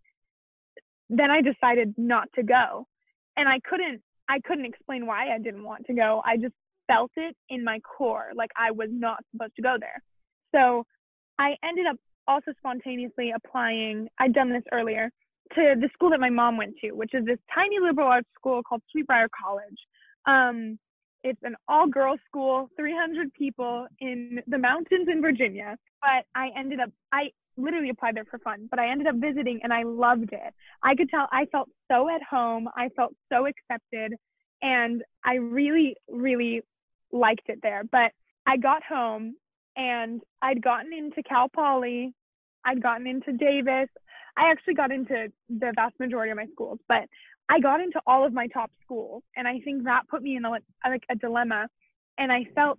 [1.10, 2.88] then I decided not to go.
[3.36, 6.22] And I couldn't, I couldn't explain why I didn't want to go.
[6.26, 6.54] I just
[6.88, 10.02] felt it in my core, like I was not supposed to go there.
[10.54, 10.86] So
[11.38, 15.10] I ended up also spontaneously applying, I'd done this earlier,
[15.56, 18.62] to the school that my mom went to, which is this tiny liberal arts school
[18.64, 19.78] called Sweet Briar College.
[20.26, 20.78] Um,
[21.24, 25.78] it's an all girls school, 300 people in the mountains in Virginia.
[26.02, 29.60] But I ended up, I literally applied there for fun, but I ended up visiting
[29.64, 30.54] and I loved it.
[30.84, 32.70] I could tell I felt so at home.
[32.76, 34.14] I felt so accepted.
[34.62, 36.62] And I really, really
[37.12, 37.84] liked it there.
[37.84, 38.12] But
[38.46, 39.36] I got home
[39.76, 42.14] and I'd gotten into Cal Poly,
[42.66, 43.90] I'd gotten into Davis.
[44.36, 47.04] I actually got into the vast majority of my schools, but
[47.50, 50.46] I got into all of my top schools, and I think that put me in
[50.46, 51.68] a, like a dilemma.
[52.18, 52.78] And I felt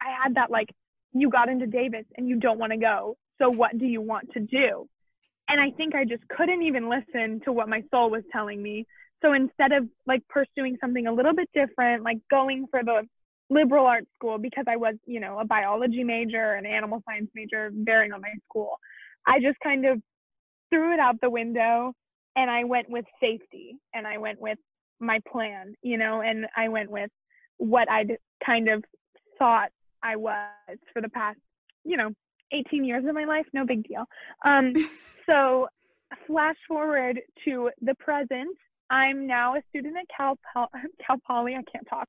[0.00, 0.68] I had that like,
[1.12, 4.30] you got into Davis and you don't want to go, so what do you want
[4.32, 4.88] to do?
[5.48, 8.86] And I think I just couldn't even listen to what my soul was telling me.
[9.22, 13.02] So instead of like pursuing something a little bit different, like going for the
[13.50, 17.70] liberal arts school because I was, you know, a biology major, an animal science major,
[17.72, 18.78] varying on my school.
[19.26, 20.00] I just kind of
[20.70, 21.92] threw it out the window
[22.36, 24.58] and I went with safety and I went with
[25.00, 27.10] my plan, you know, and I went with
[27.58, 28.82] what I'd kind of
[29.38, 29.70] thought
[30.02, 31.38] I was for the past,
[31.84, 32.10] you know,
[32.52, 34.04] 18 years of my life, no big deal.
[34.44, 34.72] Um,
[35.26, 35.68] so
[36.26, 38.56] flash forward to the present.
[38.90, 40.38] I'm now a student at Cal,
[41.06, 41.54] Cal Poly.
[41.54, 42.08] I can't talk.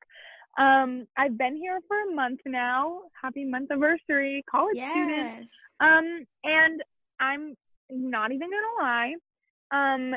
[0.58, 3.02] Um, I've been here for a month now.
[3.21, 4.91] Happy month anniversary, college yes.
[4.91, 5.50] student.
[5.80, 6.82] Um, and
[7.19, 7.56] I'm
[7.89, 9.13] not even gonna lie.
[9.71, 10.15] Um,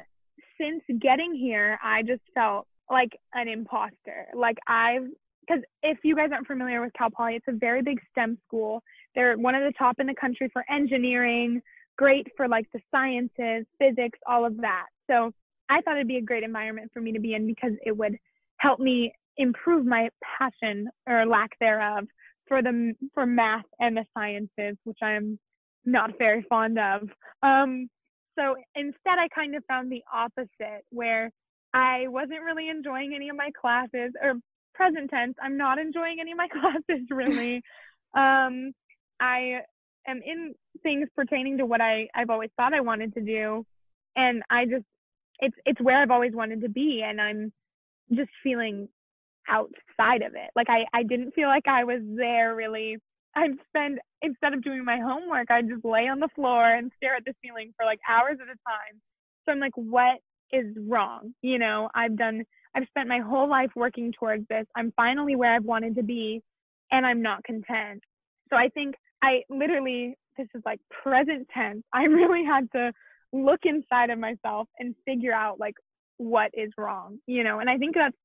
[0.61, 4.27] since getting here, I just felt like an imposter.
[4.35, 5.07] Like I've,
[5.41, 8.83] because if you guys aren't familiar with Cal Poly, it's a very big STEM school.
[9.15, 11.61] They're one of the top in the country for engineering,
[11.97, 14.87] great for like the sciences, physics, all of that.
[15.11, 15.33] So
[15.69, 18.17] I thought it'd be a great environment for me to be in because it would
[18.59, 22.05] help me improve my passion or lack thereof
[22.47, 25.39] for the for math and the sciences, which I'm
[25.85, 27.09] not very fond of.
[27.43, 27.89] Um,
[28.39, 31.31] so instead, I kind of found the opposite, where
[31.75, 34.35] I wasn't really enjoying any of my classes, or
[34.75, 37.63] present tense, I'm not enjoying any of my classes really.
[38.17, 38.73] um,
[39.21, 39.61] I
[40.07, 43.65] am in things pertaining to what I I've always thought I wanted to do,
[44.17, 44.85] and I just
[45.41, 47.53] it's it's where I've always wanted to be, and I'm
[48.13, 48.89] just feeling
[49.49, 50.51] outside of it.
[50.55, 52.99] Like I, I didn't feel like I was there really.
[53.37, 57.15] I'd spend instead of doing my homework, I'd just lay on the floor and stare
[57.15, 59.01] at the ceiling for like hours at a time.
[59.45, 60.19] So I'm like, what
[60.53, 61.35] is wrong?
[61.43, 64.67] You know, I've done I've spent my whole life working towards this.
[64.77, 66.43] I'm finally where I've wanted to be
[66.91, 68.03] and I'm not content.
[68.51, 71.83] So I think I literally this is like present tense.
[71.93, 72.93] I really had to
[73.33, 75.75] look inside of myself and figure out like
[76.17, 77.61] what is wrong, you know.
[77.61, 78.17] And I think that's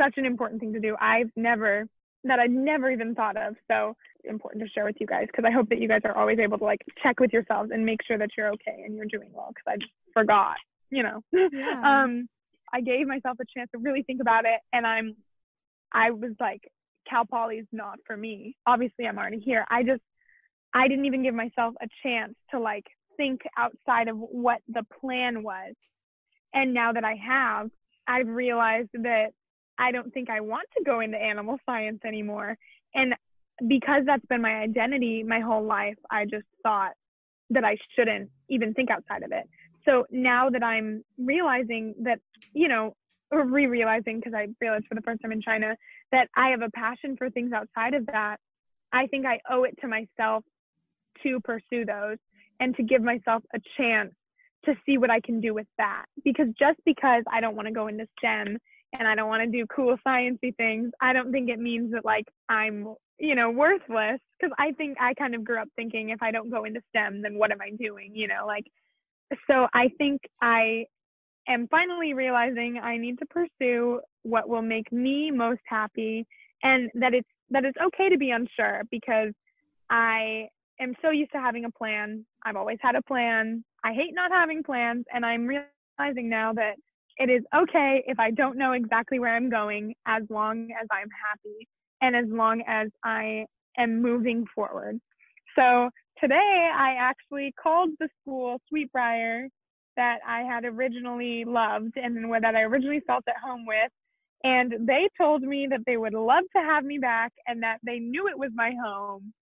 [0.00, 0.96] such an important thing to do.
[1.00, 1.86] I've never
[2.24, 3.54] that I'd never even thought of.
[3.70, 6.38] So important to share with you guys because I hope that you guys are always
[6.38, 9.30] able to like check with yourselves and make sure that you're okay and you're doing
[9.32, 10.56] well because I just forgot,
[10.90, 11.22] you know.
[11.32, 11.80] Yeah.
[12.04, 12.28] um
[12.72, 15.16] I gave myself a chance to really think about it and I'm
[15.92, 16.70] I was like
[17.08, 18.56] Cal Poly's not for me.
[18.66, 19.64] Obviously I'm already here.
[19.70, 20.02] I just
[20.74, 25.42] I didn't even give myself a chance to like think outside of what the plan
[25.42, 25.74] was.
[26.54, 27.70] And now that I have,
[28.06, 29.28] I've realized that
[29.78, 32.56] I don't think I want to go into animal science anymore.
[32.94, 33.14] And
[33.68, 36.92] because that's been my identity my whole life, I just thought
[37.50, 39.48] that I shouldn't even think outside of it.
[39.84, 42.20] So now that I'm realizing that,
[42.52, 42.94] you know,
[43.30, 45.76] or re realizing because I realized for the first time in China
[46.12, 48.36] that I have a passion for things outside of that,
[48.92, 50.44] I think I owe it to myself
[51.22, 52.18] to pursue those
[52.60, 54.12] and to give myself a chance
[54.64, 56.04] to see what I can do with that.
[56.24, 58.58] Because just because I don't want to go into STEM
[58.98, 62.04] and I don't want to do cool sciencey things, I don't think it means that
[62.04, 64.20] like I'm, you know, worthless.
[64.38, 67.22] Because I think I kind of grew up thinking if I don't go into STEM,
[67.22, 68.12] then what am I doing?
[68.14, 68.64] You know, like
[69.50, 70.86] so I think I
[71.48, 76.26] am finally realizing I need to pursue what will make me most happy
[76.62, 79.32] and that it's that it's okay to be unsure because
[79.88, 80.48] I
[80.80, 82.24] am so used to having a plan.
[82.44, 83.64] I've always had a plan.
[83.84, 86.74] I hate not having plans and I'm realizing now that
[87.18, 91.08] it is okay if I don't know exactly where I'm going as long as I'm
[91.28, 91.68] happy
[92.00, 93.44] and as long as I
[93.78, 94.98] am moving forward.
[95.56, 99.48] So today I actually called the school Sweet Briar
[99.96, 103.90] that I had originally loved and that I originally felt at home with.
[104.42, 107.98] And they told me that they would love to have me back and that they
[107.98, 109.34] knew it was my home.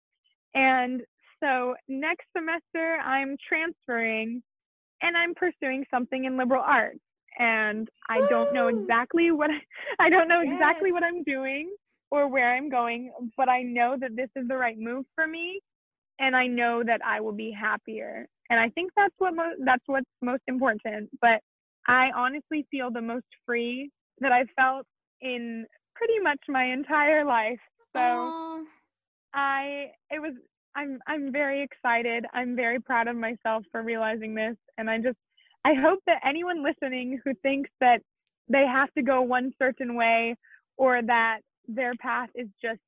[0.55, 1.03] And
[1.43, 4.43] so next semester I'm transferring
[5.03, 7.01] and I'm pursuing something in liberal arts
[7.39, 8.27] and I Woo!
[8.31, 10.53] don't know exactly what I, I don't know yes.
[10.53, 11.75] exactly what I'm doing
[12.11, 15.61] or where I'm going, but I know that this is the right move for me
[16.19, 18.27] and I know that I will be happier.
[18.51, 21.41] And I think that's what mo- that's what's most important, but
[21.87, 24.87] I honestly feel the most free that I've felt
[25.21, 27.59] in pretty much my entire life.
[27.95, 28.65] So Aww.
[29.35, 30.35] I it was
[30.77, 32.27] I'm I'm very excited.
[32.33, 35.17] I'm very proud of myself for realizing this and I just
[35.65, 38.01] I hope that anyone listening who thinks that
[38.49, 40.37] they have to go one certain way
[40.77, 42.81] or that their path is just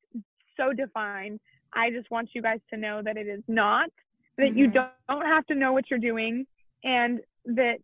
[0.57, 1.41] so defined,
[1.75, 3.91] I just want you guys to know that it is not,
[4.37, 4.59] that mm-hmm.
[4.59, 6.47] you don't, don't have to know what you're doing,
[6.85, 7.79] and that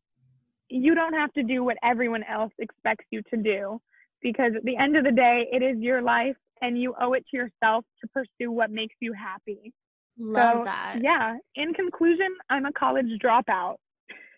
[0.68, 3.80] you don't have to do what everyone else expects you to do.
[4.22, 7.24] Because at the end of the day, it is your life and you owe it
[7.30, 9.72] to yourself to pursue what makes you happy.
[10.18, 11.00] Love so, that.
[11.02, 11.36] Yeah.
[11.56, 13.76] In conclusion, I'm a college dropout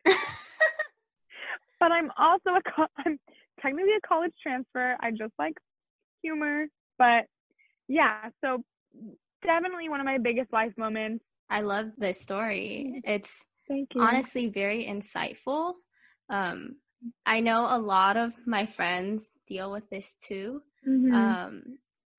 [1.80, 3.18] but I'm also a co- I'm
[3.60, 4.96] technically a college transfer.
[5.00, 5.54] I just like
[6.22, 6.66] humor,
[6.98, 7.24] but
[7.88, 8.64] yeah, so
[9.44, 11.24] definitely one of my biggest life moments.
[11.48, 13.00] I love this story.
[13.04, 13.44] It's
[13.96, 15.74] honestly very insightful.
[16.28, 16.76] Um,
[17.24, 20.62] I know a lot of my friends deal with this too.
[20.88, 21.14] Mm-hmm.
[21.14, 21.62] Um,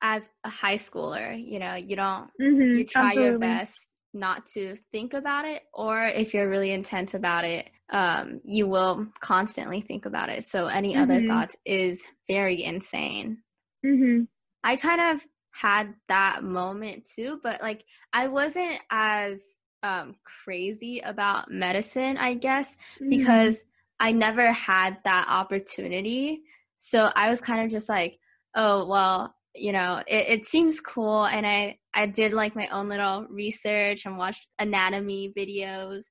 [0.02, 3.30] as a high schooler, you know, you don't mm-hmm, you try absolutely.
[3.30, 8.42] your best not to think about it, or if you're really intense about it, um,
[8.44, 10.44] you will constantly think about it.
[10.44, 11.04] So any mm-hmm.
[11.04, 13.40] other thoughts is very insane.
[13.86, 14.24] Mm-hmm.
[14.64, 17.84] I kind of had that moment too, but like
[18.14, 19.44] I wasn't as
[19.84, 23.10] um, crazy about medicine, I guess, mm-hmm.
[23.10, 23.64] because
[24.00, 26.44] I never had that opportunity.
[26.78, 28.20] So I was kind of just like,
[28.56, 31.26] oh, well, you know, it, it seems cool.
[31.26, 36.06] And I, I did like my own little research and watched anatomy videos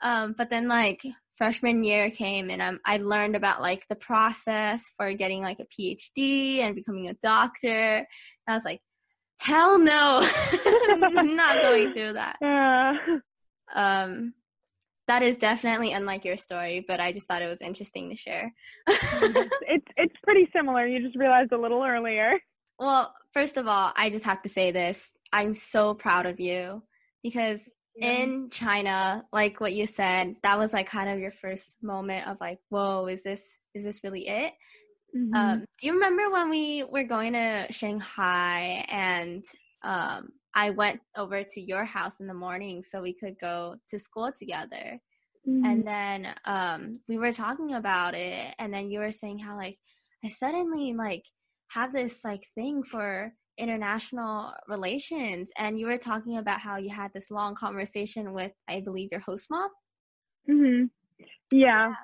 [0.00, 1.02] um, but then like
[1.34, 5.66] freshman year came and um, I learned about like the process for getting like a
[5.66, 7.96] PhD and becoming a doctor.
[7.96, 8.06] And
[8.46, 8.80] I was like,
[9.40, 10.20] hell no,
[10.64, 12.36] I'm not going through that.
[13.74, 14.32] Um,
[15.08, 18.50] that is definitely unlike your story, but I just thought it was interesting to share.
[18.86, 20.86] it's it's pretty similar.
[20.86, 22.38] You just realized a little earlier.
[22.78, 25.10] Well, first of all, I just have to say this.
[25.32, 26.82] I'm so proud of you
[27.22, 27.62] because
[28.00, 32.36] in China, like what you said, that was like kind of your first moment of
[32.40, 34.52] like, whoa, is this is this really it?
[35.16, 35.34] Mm-hmm.
[35.34, 39.44] Um, do you remember when we were going to Shanghai and
[39.82, 43.98] um, I went over to your house in the morning so we could go to
[43.98, 45.00] school together?
[45.48, 45.64] Mm-hmm.
[45.64, 49.78] And then um, we were talking about it, and then you were saying how like
[50.24, 51.24] I suddenly like
[51.68, 57.12] have this like thing for international relations and you were talking about how you had
[57.12, 59.68] this long conversation with i believe your host mom
[60.48, 60.88] mhm
[61.50, 61.88] yeah.
[61.88, 61.94] yeah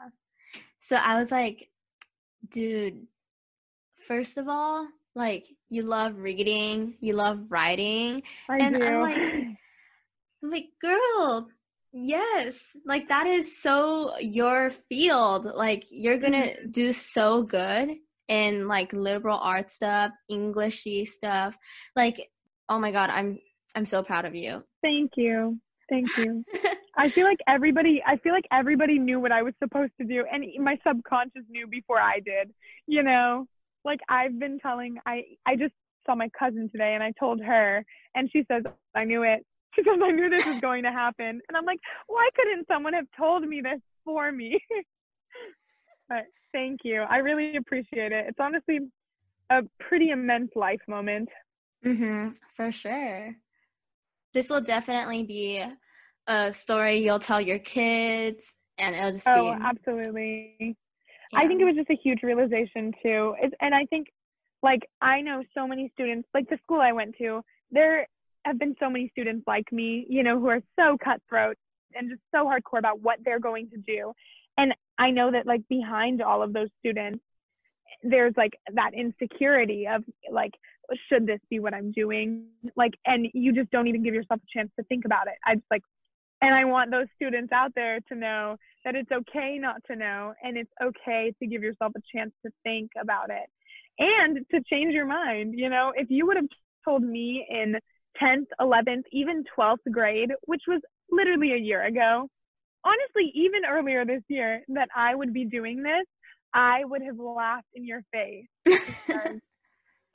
[0.80, 1.70] so i was like
[2.50, 3.06] dude
[4.06, 8.84] first of all like you love reading you love writing I and do.
[8.84, 9.16] i'm like
[10.42, 11.48] i'm like girl
[11.92, 16.70] yes like that is so your field like you're gonna mm-hmm.
[16.72, 17.96] do so good
[18.28, 21.56] in like liberal arts stuff, Englishy stuff.
[21.96, 22.30] Like,
[22.68, 23.38] oh my god, I'm
[23.74, 24.62] I'm so proud of you.
[24.82, 25.58] Thank you.
[25.88, 26.44] Thank you.
[26.96, 30.24] I feel like everybody I feel like everybody knew what I was supposed to do
[30.30, 32.52] and my subconscious knew before I did.
[32.86, 33.46] You know?
[33.84, 35.74] Like I've been telling I I just
[36.06, 37.84] saw my cousin today and I told her
[38.14, 38.62] and she says
[38.94, 39.44] I knew it.
[39.74, 41.26] She says I knew this was going to happen.
[41.48, 44.56] And I'm like, why couldn't someone have told me this for me?
[46.08, 47.02] but Thank you.
[47.02, 48.26] I really appreciate it.
[48.28, 48.78] It's honestly
[49.50, 51.28] a pretty immense life moment.
[51.84, 52.38] Mhm.
[52.54, 53.34] For sure.
[54.32, 55.64] This will definitely be
[56.28, 59.32] a story you'll tell your kids and it'll just be.
[59.32, 60.76] oh, be absolutely.
[61.32, 61.40] Yeah.
[61.40, 63.34] I think it was just a huge realization too.
[63.40, 64.12] It's, and I think
[64.62, 68.06] like I know so many students, like the school I went to, there
[68.44, 71.56] have been so many students like me, you know, who are so cutthroat
[71.96, 74.12] and just so hardcore about what they're going to do.
[74.56, 77.20] And I know that like behind all of those students,
[78.02, 80.52] there's like that insecurity of like,
[81.08, 82.46] should this be what I'm doing?
[82.76, 85.34] Like, and you just don't even give yourself a chance to think about it.
[85.44, 85.82] I just like,
[86.42, 90.34] and I want those students out there to know that it's okay not to know
[90.42, 93.48] and it's okay to give yourself a chance to think about it
[93.98, 95.54] and to change your mind.
[95.56, 96.48] You know, if you would have
[96.84, 97.76] told me in
[98.22, 102.28] 10th, 11th, even 12th grade, which was literally a year ago,
[102.84, 106.06] honestly, even earlier this year, that I would be doing this,
[106.52, 108.46] I would have laughed in your face.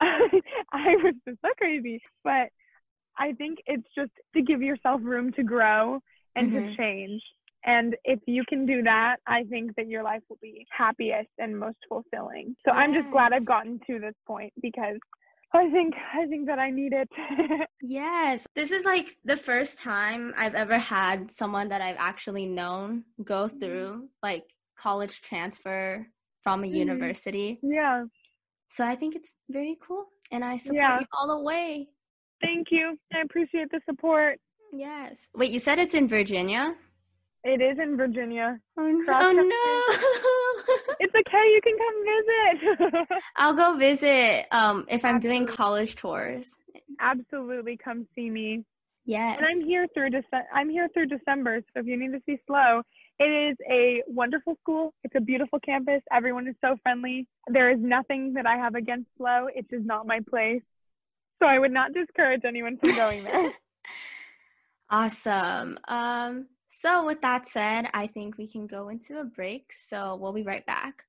[0.00, 2.00] I, was just so crazy.
[2.24, 2.48] But
[3.18, 6.00] I think it's just to give yourself room to grow
[6.34, 6.70] and mm-hmm.
[6.70, 7.22] to change.
[7.64, 11.58] And if you can do that, I think that your life will be happiest and
[11.58, 12.56] most fulfilling.
[12.66, 12.76] So yes.
[12.76, 14.96] I'm just glad I've gotten to this point because
[15.52, 17.08] I think I think that I need it.
[17.82, 18.46] yes.
[18.54, 23.46] This is like the first time I've ever had someone that I've actually known go
[23.46, 23.58] mm-hmm.
[23.58, 24.44] through like
[24.76, 26.06] college transfer
[26.42, 26.76] from a mm-hmm.
[26.76, 27.58] university.
[27.62, 28.04] Yeah.
[28.68, 31.00] So I think it's very cool and I support yeah.
[31.00, 31.88] you all the way.
[32.40, 32.96] Thank you.
[33.12, 34.38] I appreciate the support.
[34.72, 35.28] Yes.
[35.34, 36.74] Wait, you said it's in Virginia?
[37.42, 38.60] It is in Virginia.
[38.78, 40.36] Oh, oh no.
[41.00, 41.44] it's okay.
[41.54, 43.22] You can come visit.
[43.36, 45.46] I'll go visit um, if I'm Absolutely.
[45.46, 46.58] doing college tours.
[47.00, 48.64] Absolutely, come see me.
[49.04, 49.38] Yes.
[49.38, 51.60] And I'm here through Dece- I'm here through December.
[51.72, 52.82] So if you need to see SLO,
[53.18, 54.94] it is a wonderful school.
[55.04, 56.02] It's a beautiful campus.
[56.12, 57.26] Everyone is so friendly.
[57.48, 59.46] There is nothing that I have against SLO.
[59.54, 60.62] It is just not my place.
[61.38, 63.52] So I would not discourage anyone from going there.
[64.90, 65.78] awesome.
[65.88, 69.72] Um, so, with that said, I think we can go into a break.
[69.72, 71.04] So, we'll be right back.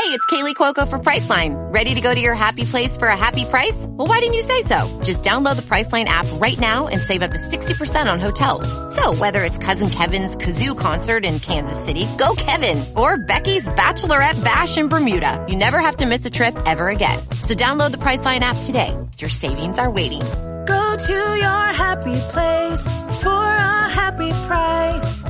[0.00, 1.54] Hey, it's Kaley Cuoco for Priceline.
[1.74, 3.86] Ready to go to your happy place for a happy price?
[3.86, 5.00] Well, why didn't you say so?
[5.04, 8.66] Just download the Priceline app right now and save up to 60% on hotels.
[8.94, 14.42] So, whether it's Cousin Kevin's Kazoo concert in Kansas City, go Kevin, or Becky's Bachelorette
[14.42, 17.18] Bash in Bermuda, you never have to miss a trip ever again.
[17.42, 18.96] So, download the Priceline app today.
[19.18, 20.22] Your savings are waiting
[20.70, 22.84] Go to your happy place
[23.24, 25.24] for a happy price.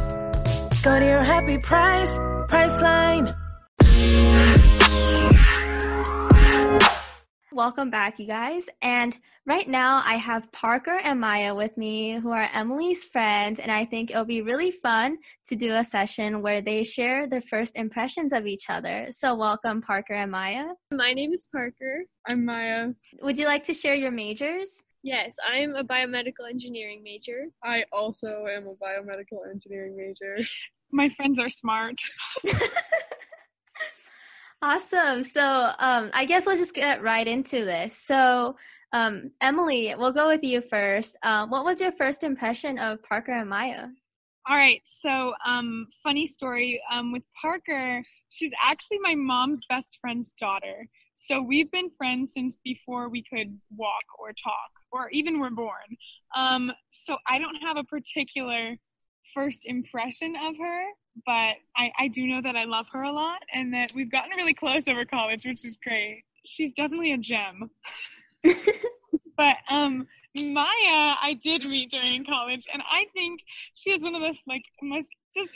[0.83, 2.19] Go to your happy price,
[2.51, 3.35] Priceline.
[7.53, 8.69] Welcome back, you guys.
[8.83, 13.61] And right now, I have Parker and Maya with me, who are Emily's friends.
[13.61, 17.41] And I think it'll be really fun to do a session where they share their
[17.41, 19.07] first impressions of each other.
[19.09, 20.67] So, welcome, Parker and Maya.
[20.93, 22.05] My name is Parker.
[22.29, 22.91] I'm Maya.
[23.23, 24.83] Would you like to share your majors?
[25.03, 27.47] Yes, I'm a biomedical engineering major.
[27.65, 30.45] I also am a biomedical engineering major.
[30.93, 32.01] My friends are smart.
[34.63, 35.23] awesome.
[35.23, 37.97] So, um, I guess we'll just get right into this.
[37.97, 38.57] So,
[38.93, 41.17] um, Emily, we'll go with you first.
[41.23, 43.87] Uh, what was your first impression of Parker and Maya?
[44.49, 44.83] All right.
[44.85, 46.83] So, um, funny story.
[46.91, 50.89] Um, with Parker, she's actually my mom's best friend's daughter.
[51.15, 55.97] So we've been friends since before we could walk or talk or even were born.
[56.37, 58.77] Um, so I don't have a particular
[59.35, 60.85] first impression of her,
[61.27, 64.33] but I, I do know that I love her a lot and that we've gotten
[64.37, 66.25] really close over college, which is great.
[66.45, 67.71] She's definitely a gem.
[69.37, 70.67] but um, Maya,
[71.21, 73.41] I did meet during college, and I think
[73.75, 75.51] she is one of the like most just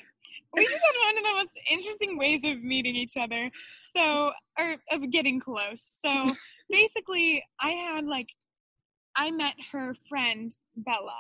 [0.54, 3.50] we just had one of the most interesting ways of meeting each other.
[3.92, 5.96] So, or of getting close.
[6.00, 6.34] So
[6.70, 8.28] basically, I had like
[9.16, 11.16] I met her friend Bella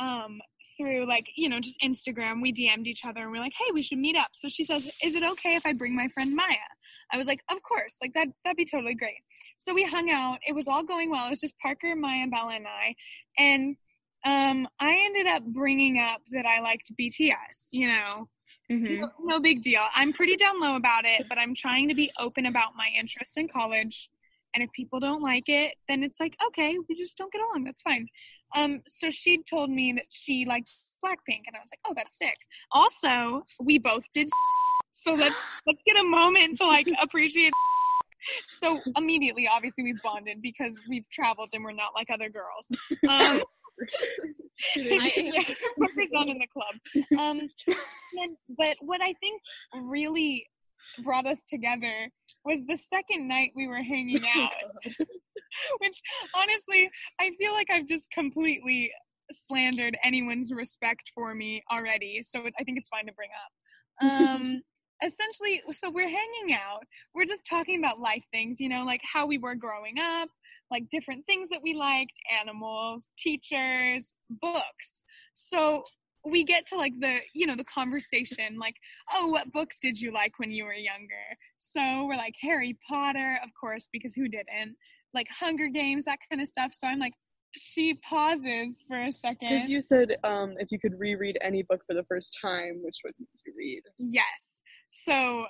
[0.00, 0.40] um,
[0.76, 2.42] through like you know just Instagram.
[2.42, 4.30] We DM'd each other and we're like, hey, we should meet up.
[4.32, 6.56] So she says, is it okay if I bring my friend Maya?
[7.12, 9.18] I was like, of course, like that that'd be totally great.
[9.56, 10.38] So we hung out.
[10.46, 11.26] It was all going well.
[11.26, 12.94] It was just Parker, Maya, Bella, and I,
[13.38, 13.76] and
[14.24, 17.68] um, I ended up bringing up that I liked BTS.
[17.72, 18.28] You know.
[18.70, 19.00] Mm-hmm.
[19.00, 19.82] No, no big deal.
[19.94, 23.36] I'm pretty down low about it, but I'm trying to be open about my interest
[23.36, 24.10] in college
[24.54, 27.64] and if people don't like it then it's like okay we just don't get along
[27.64, 28.06] that's fine.
[28.54, 30.70] Um so she told me that she liked
[31.04, 32.36] blackpink and i was like oh that's sick.
[32.72, 34.28] Also we both did
[34.92, 35.36] so let's
[35.66, 37.52] let's get a moment to like appreciate
[38.48, 42.66] so immediately obviously we bonded because we've traveled and we're not like other girls.
[43.08, 43.42] Um
[44.76, 45.42] yeah,
[46.12, 47.16] not in the club.
[47.18, 47.48] Um
[48.18, 49.40] and, but what i think
[49.74, 50.46] really
[51.02, 52.10] brought us together
[52.44, 54.52] was the second night we were hanging out.
[55.78, 56.00] Which
[56.34, 58.92] honestly, I feel like I've just completely
[59.30, 62.20] slandered anyone's respect for me already.
[62.22, 63.52] So I think it's fine to bring up.
[64.02, 64.62] Um,
[65.04, 66.84] essentially, so we're hanging out.
[67.14, 70.30] We're just talking about life things, you know, like how we were growing up,
[70.70, 75.04] like different things that we liked, animals, teachers, books.
[75.34, 75.82] So
[76.24, 78.76] we get to like the you know the conversation like
[79.14, 81.14] oh what books did you like when you were younger?
[81.58, 84.76] So we're like harry potter of course because who didn't?
[85.14, 86.72] Like hunger games that kind of stuff.
[86.72, 87.14] So i'm like
[87.56, 89.48] she pauses for a second.
[89.48, 92.98] Because you said um, if you could reread any book for the first time, which
[93.04, 93.82] would you read?
[93.98, 94.62] yes.
[94.92, 95.46] So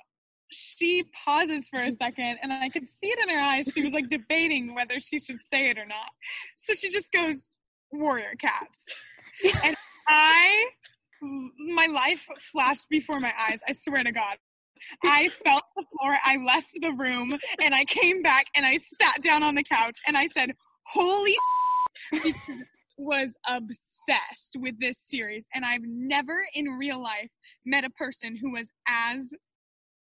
[0.51, 3.71] she pauses for a second and i could see it in her eyes.
[3.73, 6.09] She was like debating whether she should say it or not.
[6.57, 7.49] So she just goes
[7.91, 8.85] warrior cats.
[9.63, 9.75] And
[10.07, 10.63] i
[11.59, 14.37] my life flashed before my eyes i swear to god
[15.05, 19.21] i felt the floor i left the room and i came back and i sat
[19.21, 20.51] down on the couch and i said
[20.85, 21.35] holy
[22.97, 27.29] was obsessed with this series and i've never in real life
[27.65, 29.33] met a person who was as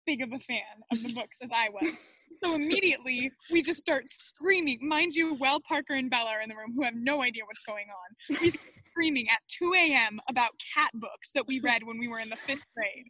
[0.09, 0.61] big of a fan
[0.91, 1.87] of the books as I was.
[2.41, 4.79] So immediately we just start screaming.
[4.81, 7.63] Mind you, well, Parker and Bella are in the room who have no idea what's
[7.63, 8.39] going on.
[8.41, 8.53] We
[8.99, 10.21] screaming at 2 a.m.
[10.29, 13.07] about cat books that we read when we were in the fifth grade.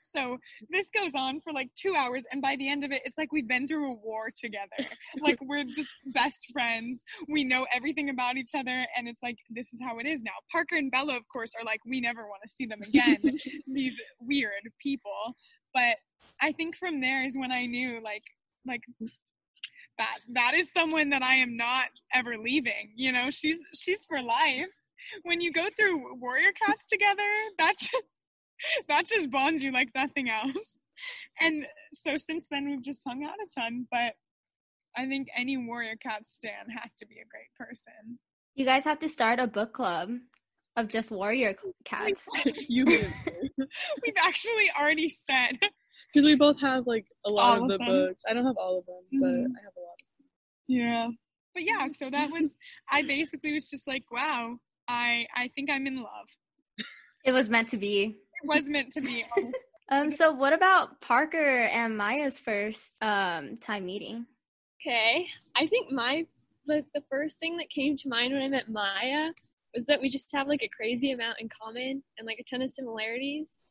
[0.00, 0.38] So
[0.70, 3.32] this goes on for like two hours, and by the end of it, it's like
[3.32, 4.88] we've been through a war together.
[5.20, 7.04] Like we're just best friends.
[7.28, 10.30] We know everything about each other, and it's like this is how it is now.
[10.50, 13.18] Parker and Bella, of course, are like we never want to see them again.
[13.66, 15.34] These weird people,
[15.74, 15.96] but
[16.40, 18.24] I think from there is when I knew like
[18.66, 18.82] like
[19.98, 22.92] that that is someone that I am not ever leaving.
[22.96, 24.72] You know, she's she's for life.
[25.24, 27.22] When you go through warrior cats together,
[27.58, 28.02] that just,
[28.88, 30.78] that just bonds you like nothing else.
[31.40, 34.14] And so since then we've just hung out a ton, but
[34.96, 38.18] I think any warrior cat stan has to be a great person.
[38.54, 40.10] You guys have to start a book club
[40.76, 42.26] of just warrior cats.
[42.68, 45.58] you We've actually already said
[46.12, 47.86] because we both have like a lot All of of the them?
[47.86, 48.22] books.
[48.28, 49.44] I don't have all of them, but Mhm.
[49.56, 49.98] I have a lot.
[50.66, 51.08] Yeah.
[51.54, 52.56] But yeah, so that was
[52.90, 54.56] I basically was just like, wow,
[54.88, 56.26] I I think I'm in love.
[57.24, 58.16] It was meant to be.
[58.42, 59.24] It was meant to be.
[59.90, 64.26] Um, so what about Parker and Maya's first um time meeting?
[64.80, 65.26] Okay.
[65.56, 66.26] I think my
[66.66, 69.30] the, the first thing that came to mind when I met Maya
[69.74, 72.60] was that we just have like a crazy amount in common and like a ton
[72.60, 73.62] of similarities.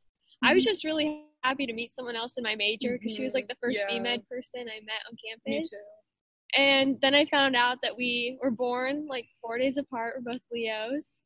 [0.43, 3.33] I was just really happy to meet someone else in my major because she was
[3.33, 3.89] like the first Yeah.
[3.89, 5.15] BMed person I met on
[5.45, 5.69] Me campus.
[6.55, 6.61] Too.
[6.61, 10.15] And then I found out that we were born like four days apart.
[10.17, 11.21] We're both Leos.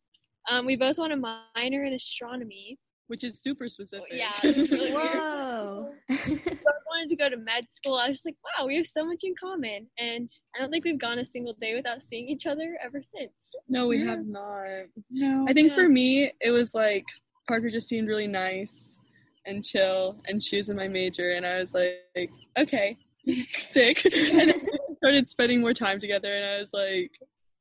[0.50, 2.78] Um, we both want a minor in astronomy.
[3.08, 4.08] Which is super specific.
[4.12, 5.18] yeah, it was really weird.
[5.18, 5.90] Whoa.
[6.12, 7.96] So I wanted to go to med school.
[7.96, 9.88] I was just like, wow, we have so much in common.
[9.98, 13.32] And I don't think we've gone a single day without seeing each other ever since.
[13.70, 14.12] no, we Yeah.
[14.12, 14.86] have not.
[15.10, 15.46] no.
[15.48, 15.76] I think Yeah.
[15.76, 17.06] for me, it was like
[17.48, 18.98] Parker just seemed really nice
[19.46, 22.98] and chill, and she was in my major, and I was like, okay,
[23.58, 24.06] sick.
[24.34, 27.12] and then we started spending more time together, and I was like,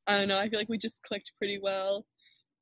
[0.05, 2.05] I don't know, I feel like we just clicked pretty well,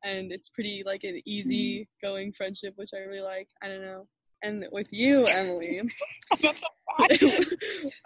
[0.05, 3.49] and it's pretty like an easy going friendship, which I really like.
[3.61, 4.07] I don't know.
[4.41, 5.81] And with you, Emily,
[6.41, 6.67] That's so
[6.97, 7.19] bad.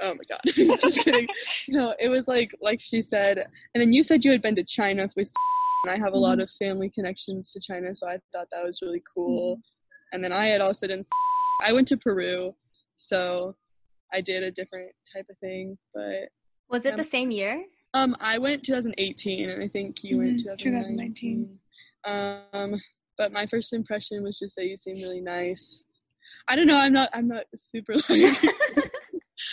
[0.02, 0.42] oh my god,
[0.82, 1.28] just kidding.
[1.70, 4.64] No, it was like like she said, and then you said you had been to
[4.64, 5.32] China with,
[5.86, 6.42] and I have a lot mm-hmm.
[6.42, 9.58] of family connections to China, so I thought that was really cool.
[9.58, 10.16] Mm-hmm.
[10.16, 11.04] And then I had also done,
[11.64, 12.56] I went to Peru,
[12.98, 13.56] so
[14.12, 15.78] I did a different type of thing.
[15.94, 16.30] But
[16.70, 17.66] Was it Um, the same year?
[17.94, 21.60] um, I went 2018, and I think you went Mhm, 2019.
[22.06, 22.82] Um,
[23.18, 25.84] but my first impression was just that you seemed really nice.
[26.48, 26.78] I don't know.
[26.78, 27.10] I'm not.
[27.14, 28.36] I'm not super like.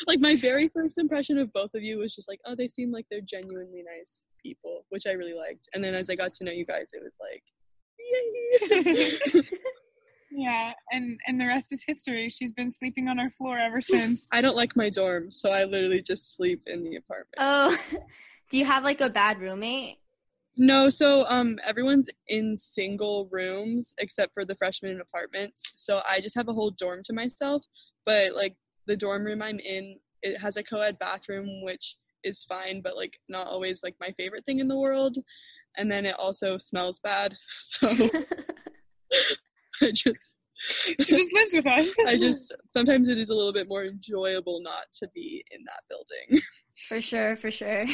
[0.07, 2.91] like my very first impression of both of you was just like, oh, they seem
[2.91, 5.69] like they're genuinely nice people, which I really liked.
[5.75, 7.43] And then as I got to know you guys, it was like,
[7.99, 9.43] yay.
[10.31, 12.29] yeah, and and the rest is history.
[12.31, 14.29] She's been sleeping on our floor ever since.
[14.33, 17.37] I don't like my dorm, so I literally just sleep in the apartment.
[17.39, 17.77] Oh,
[18.51, 19.99] do you have like a bad roommate?
[20.57, 25.73] No, so um everyone's in single rooms except for the freshmen in apartments.
[25.77, 27.65] So I just have a whole dorm to myself,
[28.05, 28.57] but like
[28.87, 33.15] the dorm room I'm in, it has a co-ed bathroom which is fine, but like
[33.29, 35.17] not always like my favorite thing in the world.
[35.77, 37.35] And then it also smells bad.
[37.59, 37.89] So
[39.83, 40.39] I just
[40.77, 41.97] she just lives with us.
[42.07, 45.83] I just sometimes it is a little bit more enjoyable not to be in that
[45.89, 46.43] building.
[46.89, 47.85] For sure, for sure.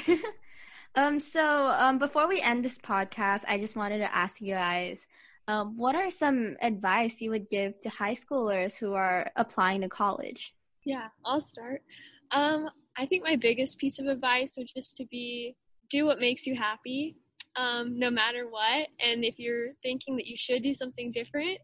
[0.94, 5.08] um, so um, before we end this podcast, I just wanted to ask you guys,
[5.48, 9.88] um, what are some advice you would give to high schoolers who are applying to
[9.88, 10.54] college?
[10.84, 11.82] Yeah, I'll start.
[12.30, 15.56] Um, I think my biggest piece of advice would just to be
[15.90, 17.16] do what makes you happy,
[17.56, 18.86] um, no matter what.
[19.00, 21.58] And if you're thinking that you should do something different,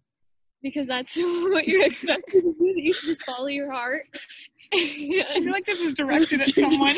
[0.62, 2.72] because that's what you're expected to do.
[2.76, 4.06] You should just follow your heart.
[4.74, 6.96] I feel like this is directed at someone.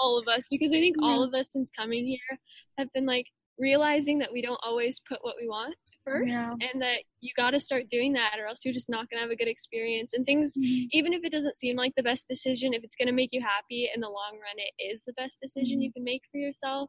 [0.00, 2.38] all of us, because I think all of us since coming here
[2.78, 3.26] have been like
[3.58, 6.52] realizing that we don't always put what we want first Yeah.
[6.72, 9.22] and that you got to start doing that or else you're just not going to
[9.22, 10.86] have a good experience and things mm-hmm.
[10.92, 13.42] even if it doesn't seem like the best decision if it's going to make you
[13.42, 15.82] happy in the long run it is the best decision mm-hmm.
[15.82, 16.88] you can make for yourself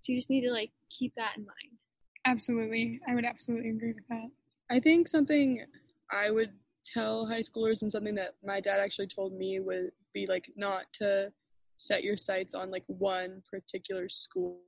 [0.00, 1.80] so you just need to like keep that in mind
[2.26, 3.00] absolutely.
[3.08, 4.28] I would absolutely agree with that.
[4.70, 5.64] I think something
[6.10, 6.52] I would
[6.84, 10.84] tell high schoolers and something that my dad actually told me would be like not
[10.94, 11.32] to
[11.78, 14.60] set your sights on like one particular school.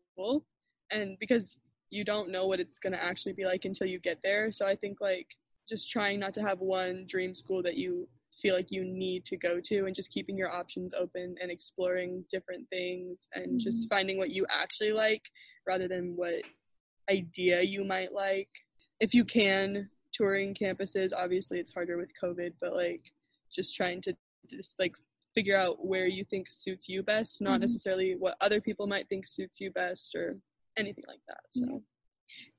[0.91, 1.57] And because
[1.91, 4.51] you don't know what it's going to actually be like until you get there.
[4.51, 5.27] So i think like
[5.69, 8.09] just trying not to have one dream school that you
[8.41, 12.25] feel like you need to go to and just keeping your options open and exploring
[12.31, 13.95] different things and just mm-hmm.
[13.95, 15.23] finding what you actually like
[15.67, 16.43] rather than what
[17.09, 18.49] idea you might like
[19.01, 23.13] if you can touring campuses obviously it's harder with covid but like
[23.55, 24.15] just trying to
[24.51, 24.95] just like
[25.35, 27.63] figure out where you think suits you best not mm-hmm.
[27.63, 30.37] necessarily what other people might think suits you best or
[30.77, 31.83] anything like that so.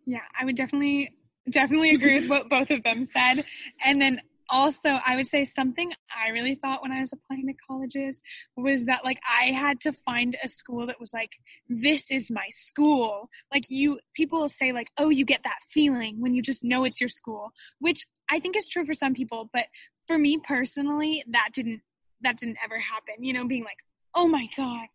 [0.05, 1.13] Yeah, I would definitely
[1.49, 3.45] definitely agree with what both of them said.
[3.83, 4.21] And then
[4.53, 8.21] also I would say something I really thought when I was applying to colleges
[8.55, 11.31] was that like I had to find a school that was like
[11.67, 13.29] this is my school.
[13.51, 16.83] Like you people will say like oh you get that feeling when you just know
[16.83, 19.65] it's your school, which I think is true for some people, but
[20.07, 21.81] for me personally that didn't
[22.21, 23.15] that didn't ever happen.
[23.23, 23.77] You know, being like
[24.15, 24.85] oh my god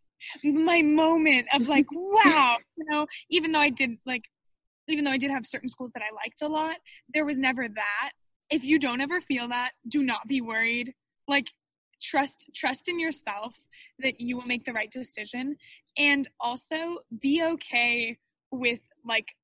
[0.45, 4.25] my moment of like wow you know even though i did like
[4.89, 6.77] even though I did have certain schools that I liked a lot,
[7.13, 8.11] there was never that.
[8.51, 10.95] If you don't ever feel that, do not be worried.
[11.27, 11.49] Like
[12.01, 13.57] trust trust in yourself
[13.99, 15.57] that you will make the right decision
[15.97, 18.17] and also be okay
[18.51, 19.35] with like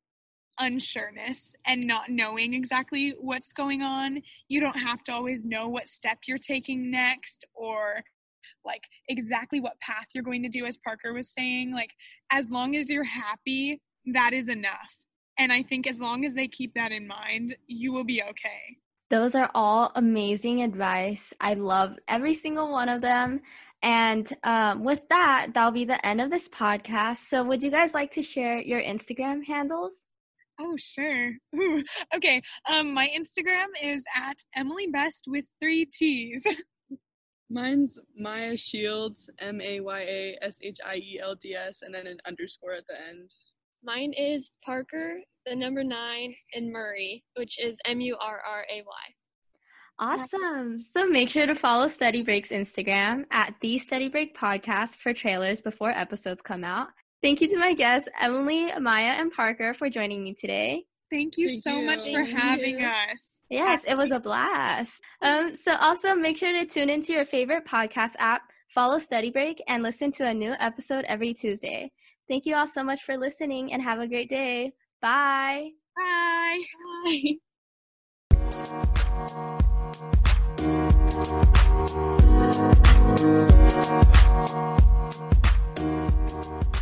[0.60, 4.22] unsureness and not knowing exactly what's going on.
[4.48, 8.04] You don't have to always know what step you're taking next or
[8.64, 11.72] like exactly what path you're going to do as Parker was saying.
[11.72, 11.90] Like
[12.30, 13.80] as long as you're happy,
[14.12, 14.94] that is enough.
[15.38, 18.78] And I think as long as they keep that in mind, you will be okay.
[19.10, 21.32] Those are all amazing advice.
[21.40, 23.40] I love every single one of them.
[23.82, 27.18] And um, with that, that'll be the end of this podcast.
[27.18, 30.06] So, would you guys like to share your Instagram handles?
[30.58, 31.32] Oh, sure.
[31.54, 31.82] Ooh,
[32.16, 32.40] okay.
[32.68, 36.46] Um, my Instagram is at Emily Best with three T's.
[37.50, 43.30] mine's maya shields m-a-y-a-s-h-i-e-l-d-s and then an underscore at the end
[43.82, 49.14] mine is parker the number nine and murray which is m-u-r-r-a-y
[49.96, 50.80] Awesome.
[50.80, 55.60] So make sure to follow Study Break's Instagram at the Study Break Podcast for trailers
[55.60, 56.88] before episodes come out.
[57.22, 60.84] Thank you to my guests, Emily, Maya, and Parker, for joining me today.
[61.10, 61.86] Thank you Thank so you.
[61.86, 62.86] much for Thank having you.
[62.86, 63.42] us.
[63.48, 65.00] Yes, it was a blast.
[65.22, 69.62] Um, so also make sure to tune into your favorite podcast app, follow Study Break,
[69.68, 71.92] and listen to a new episode every Tuesday.
[72.28, 74.72] Thank you all so much for listening and have a great day.
[75.04, 75.72] Bye.
[75.94, 76.64] Bye.
[77.04, 77.34] Bye.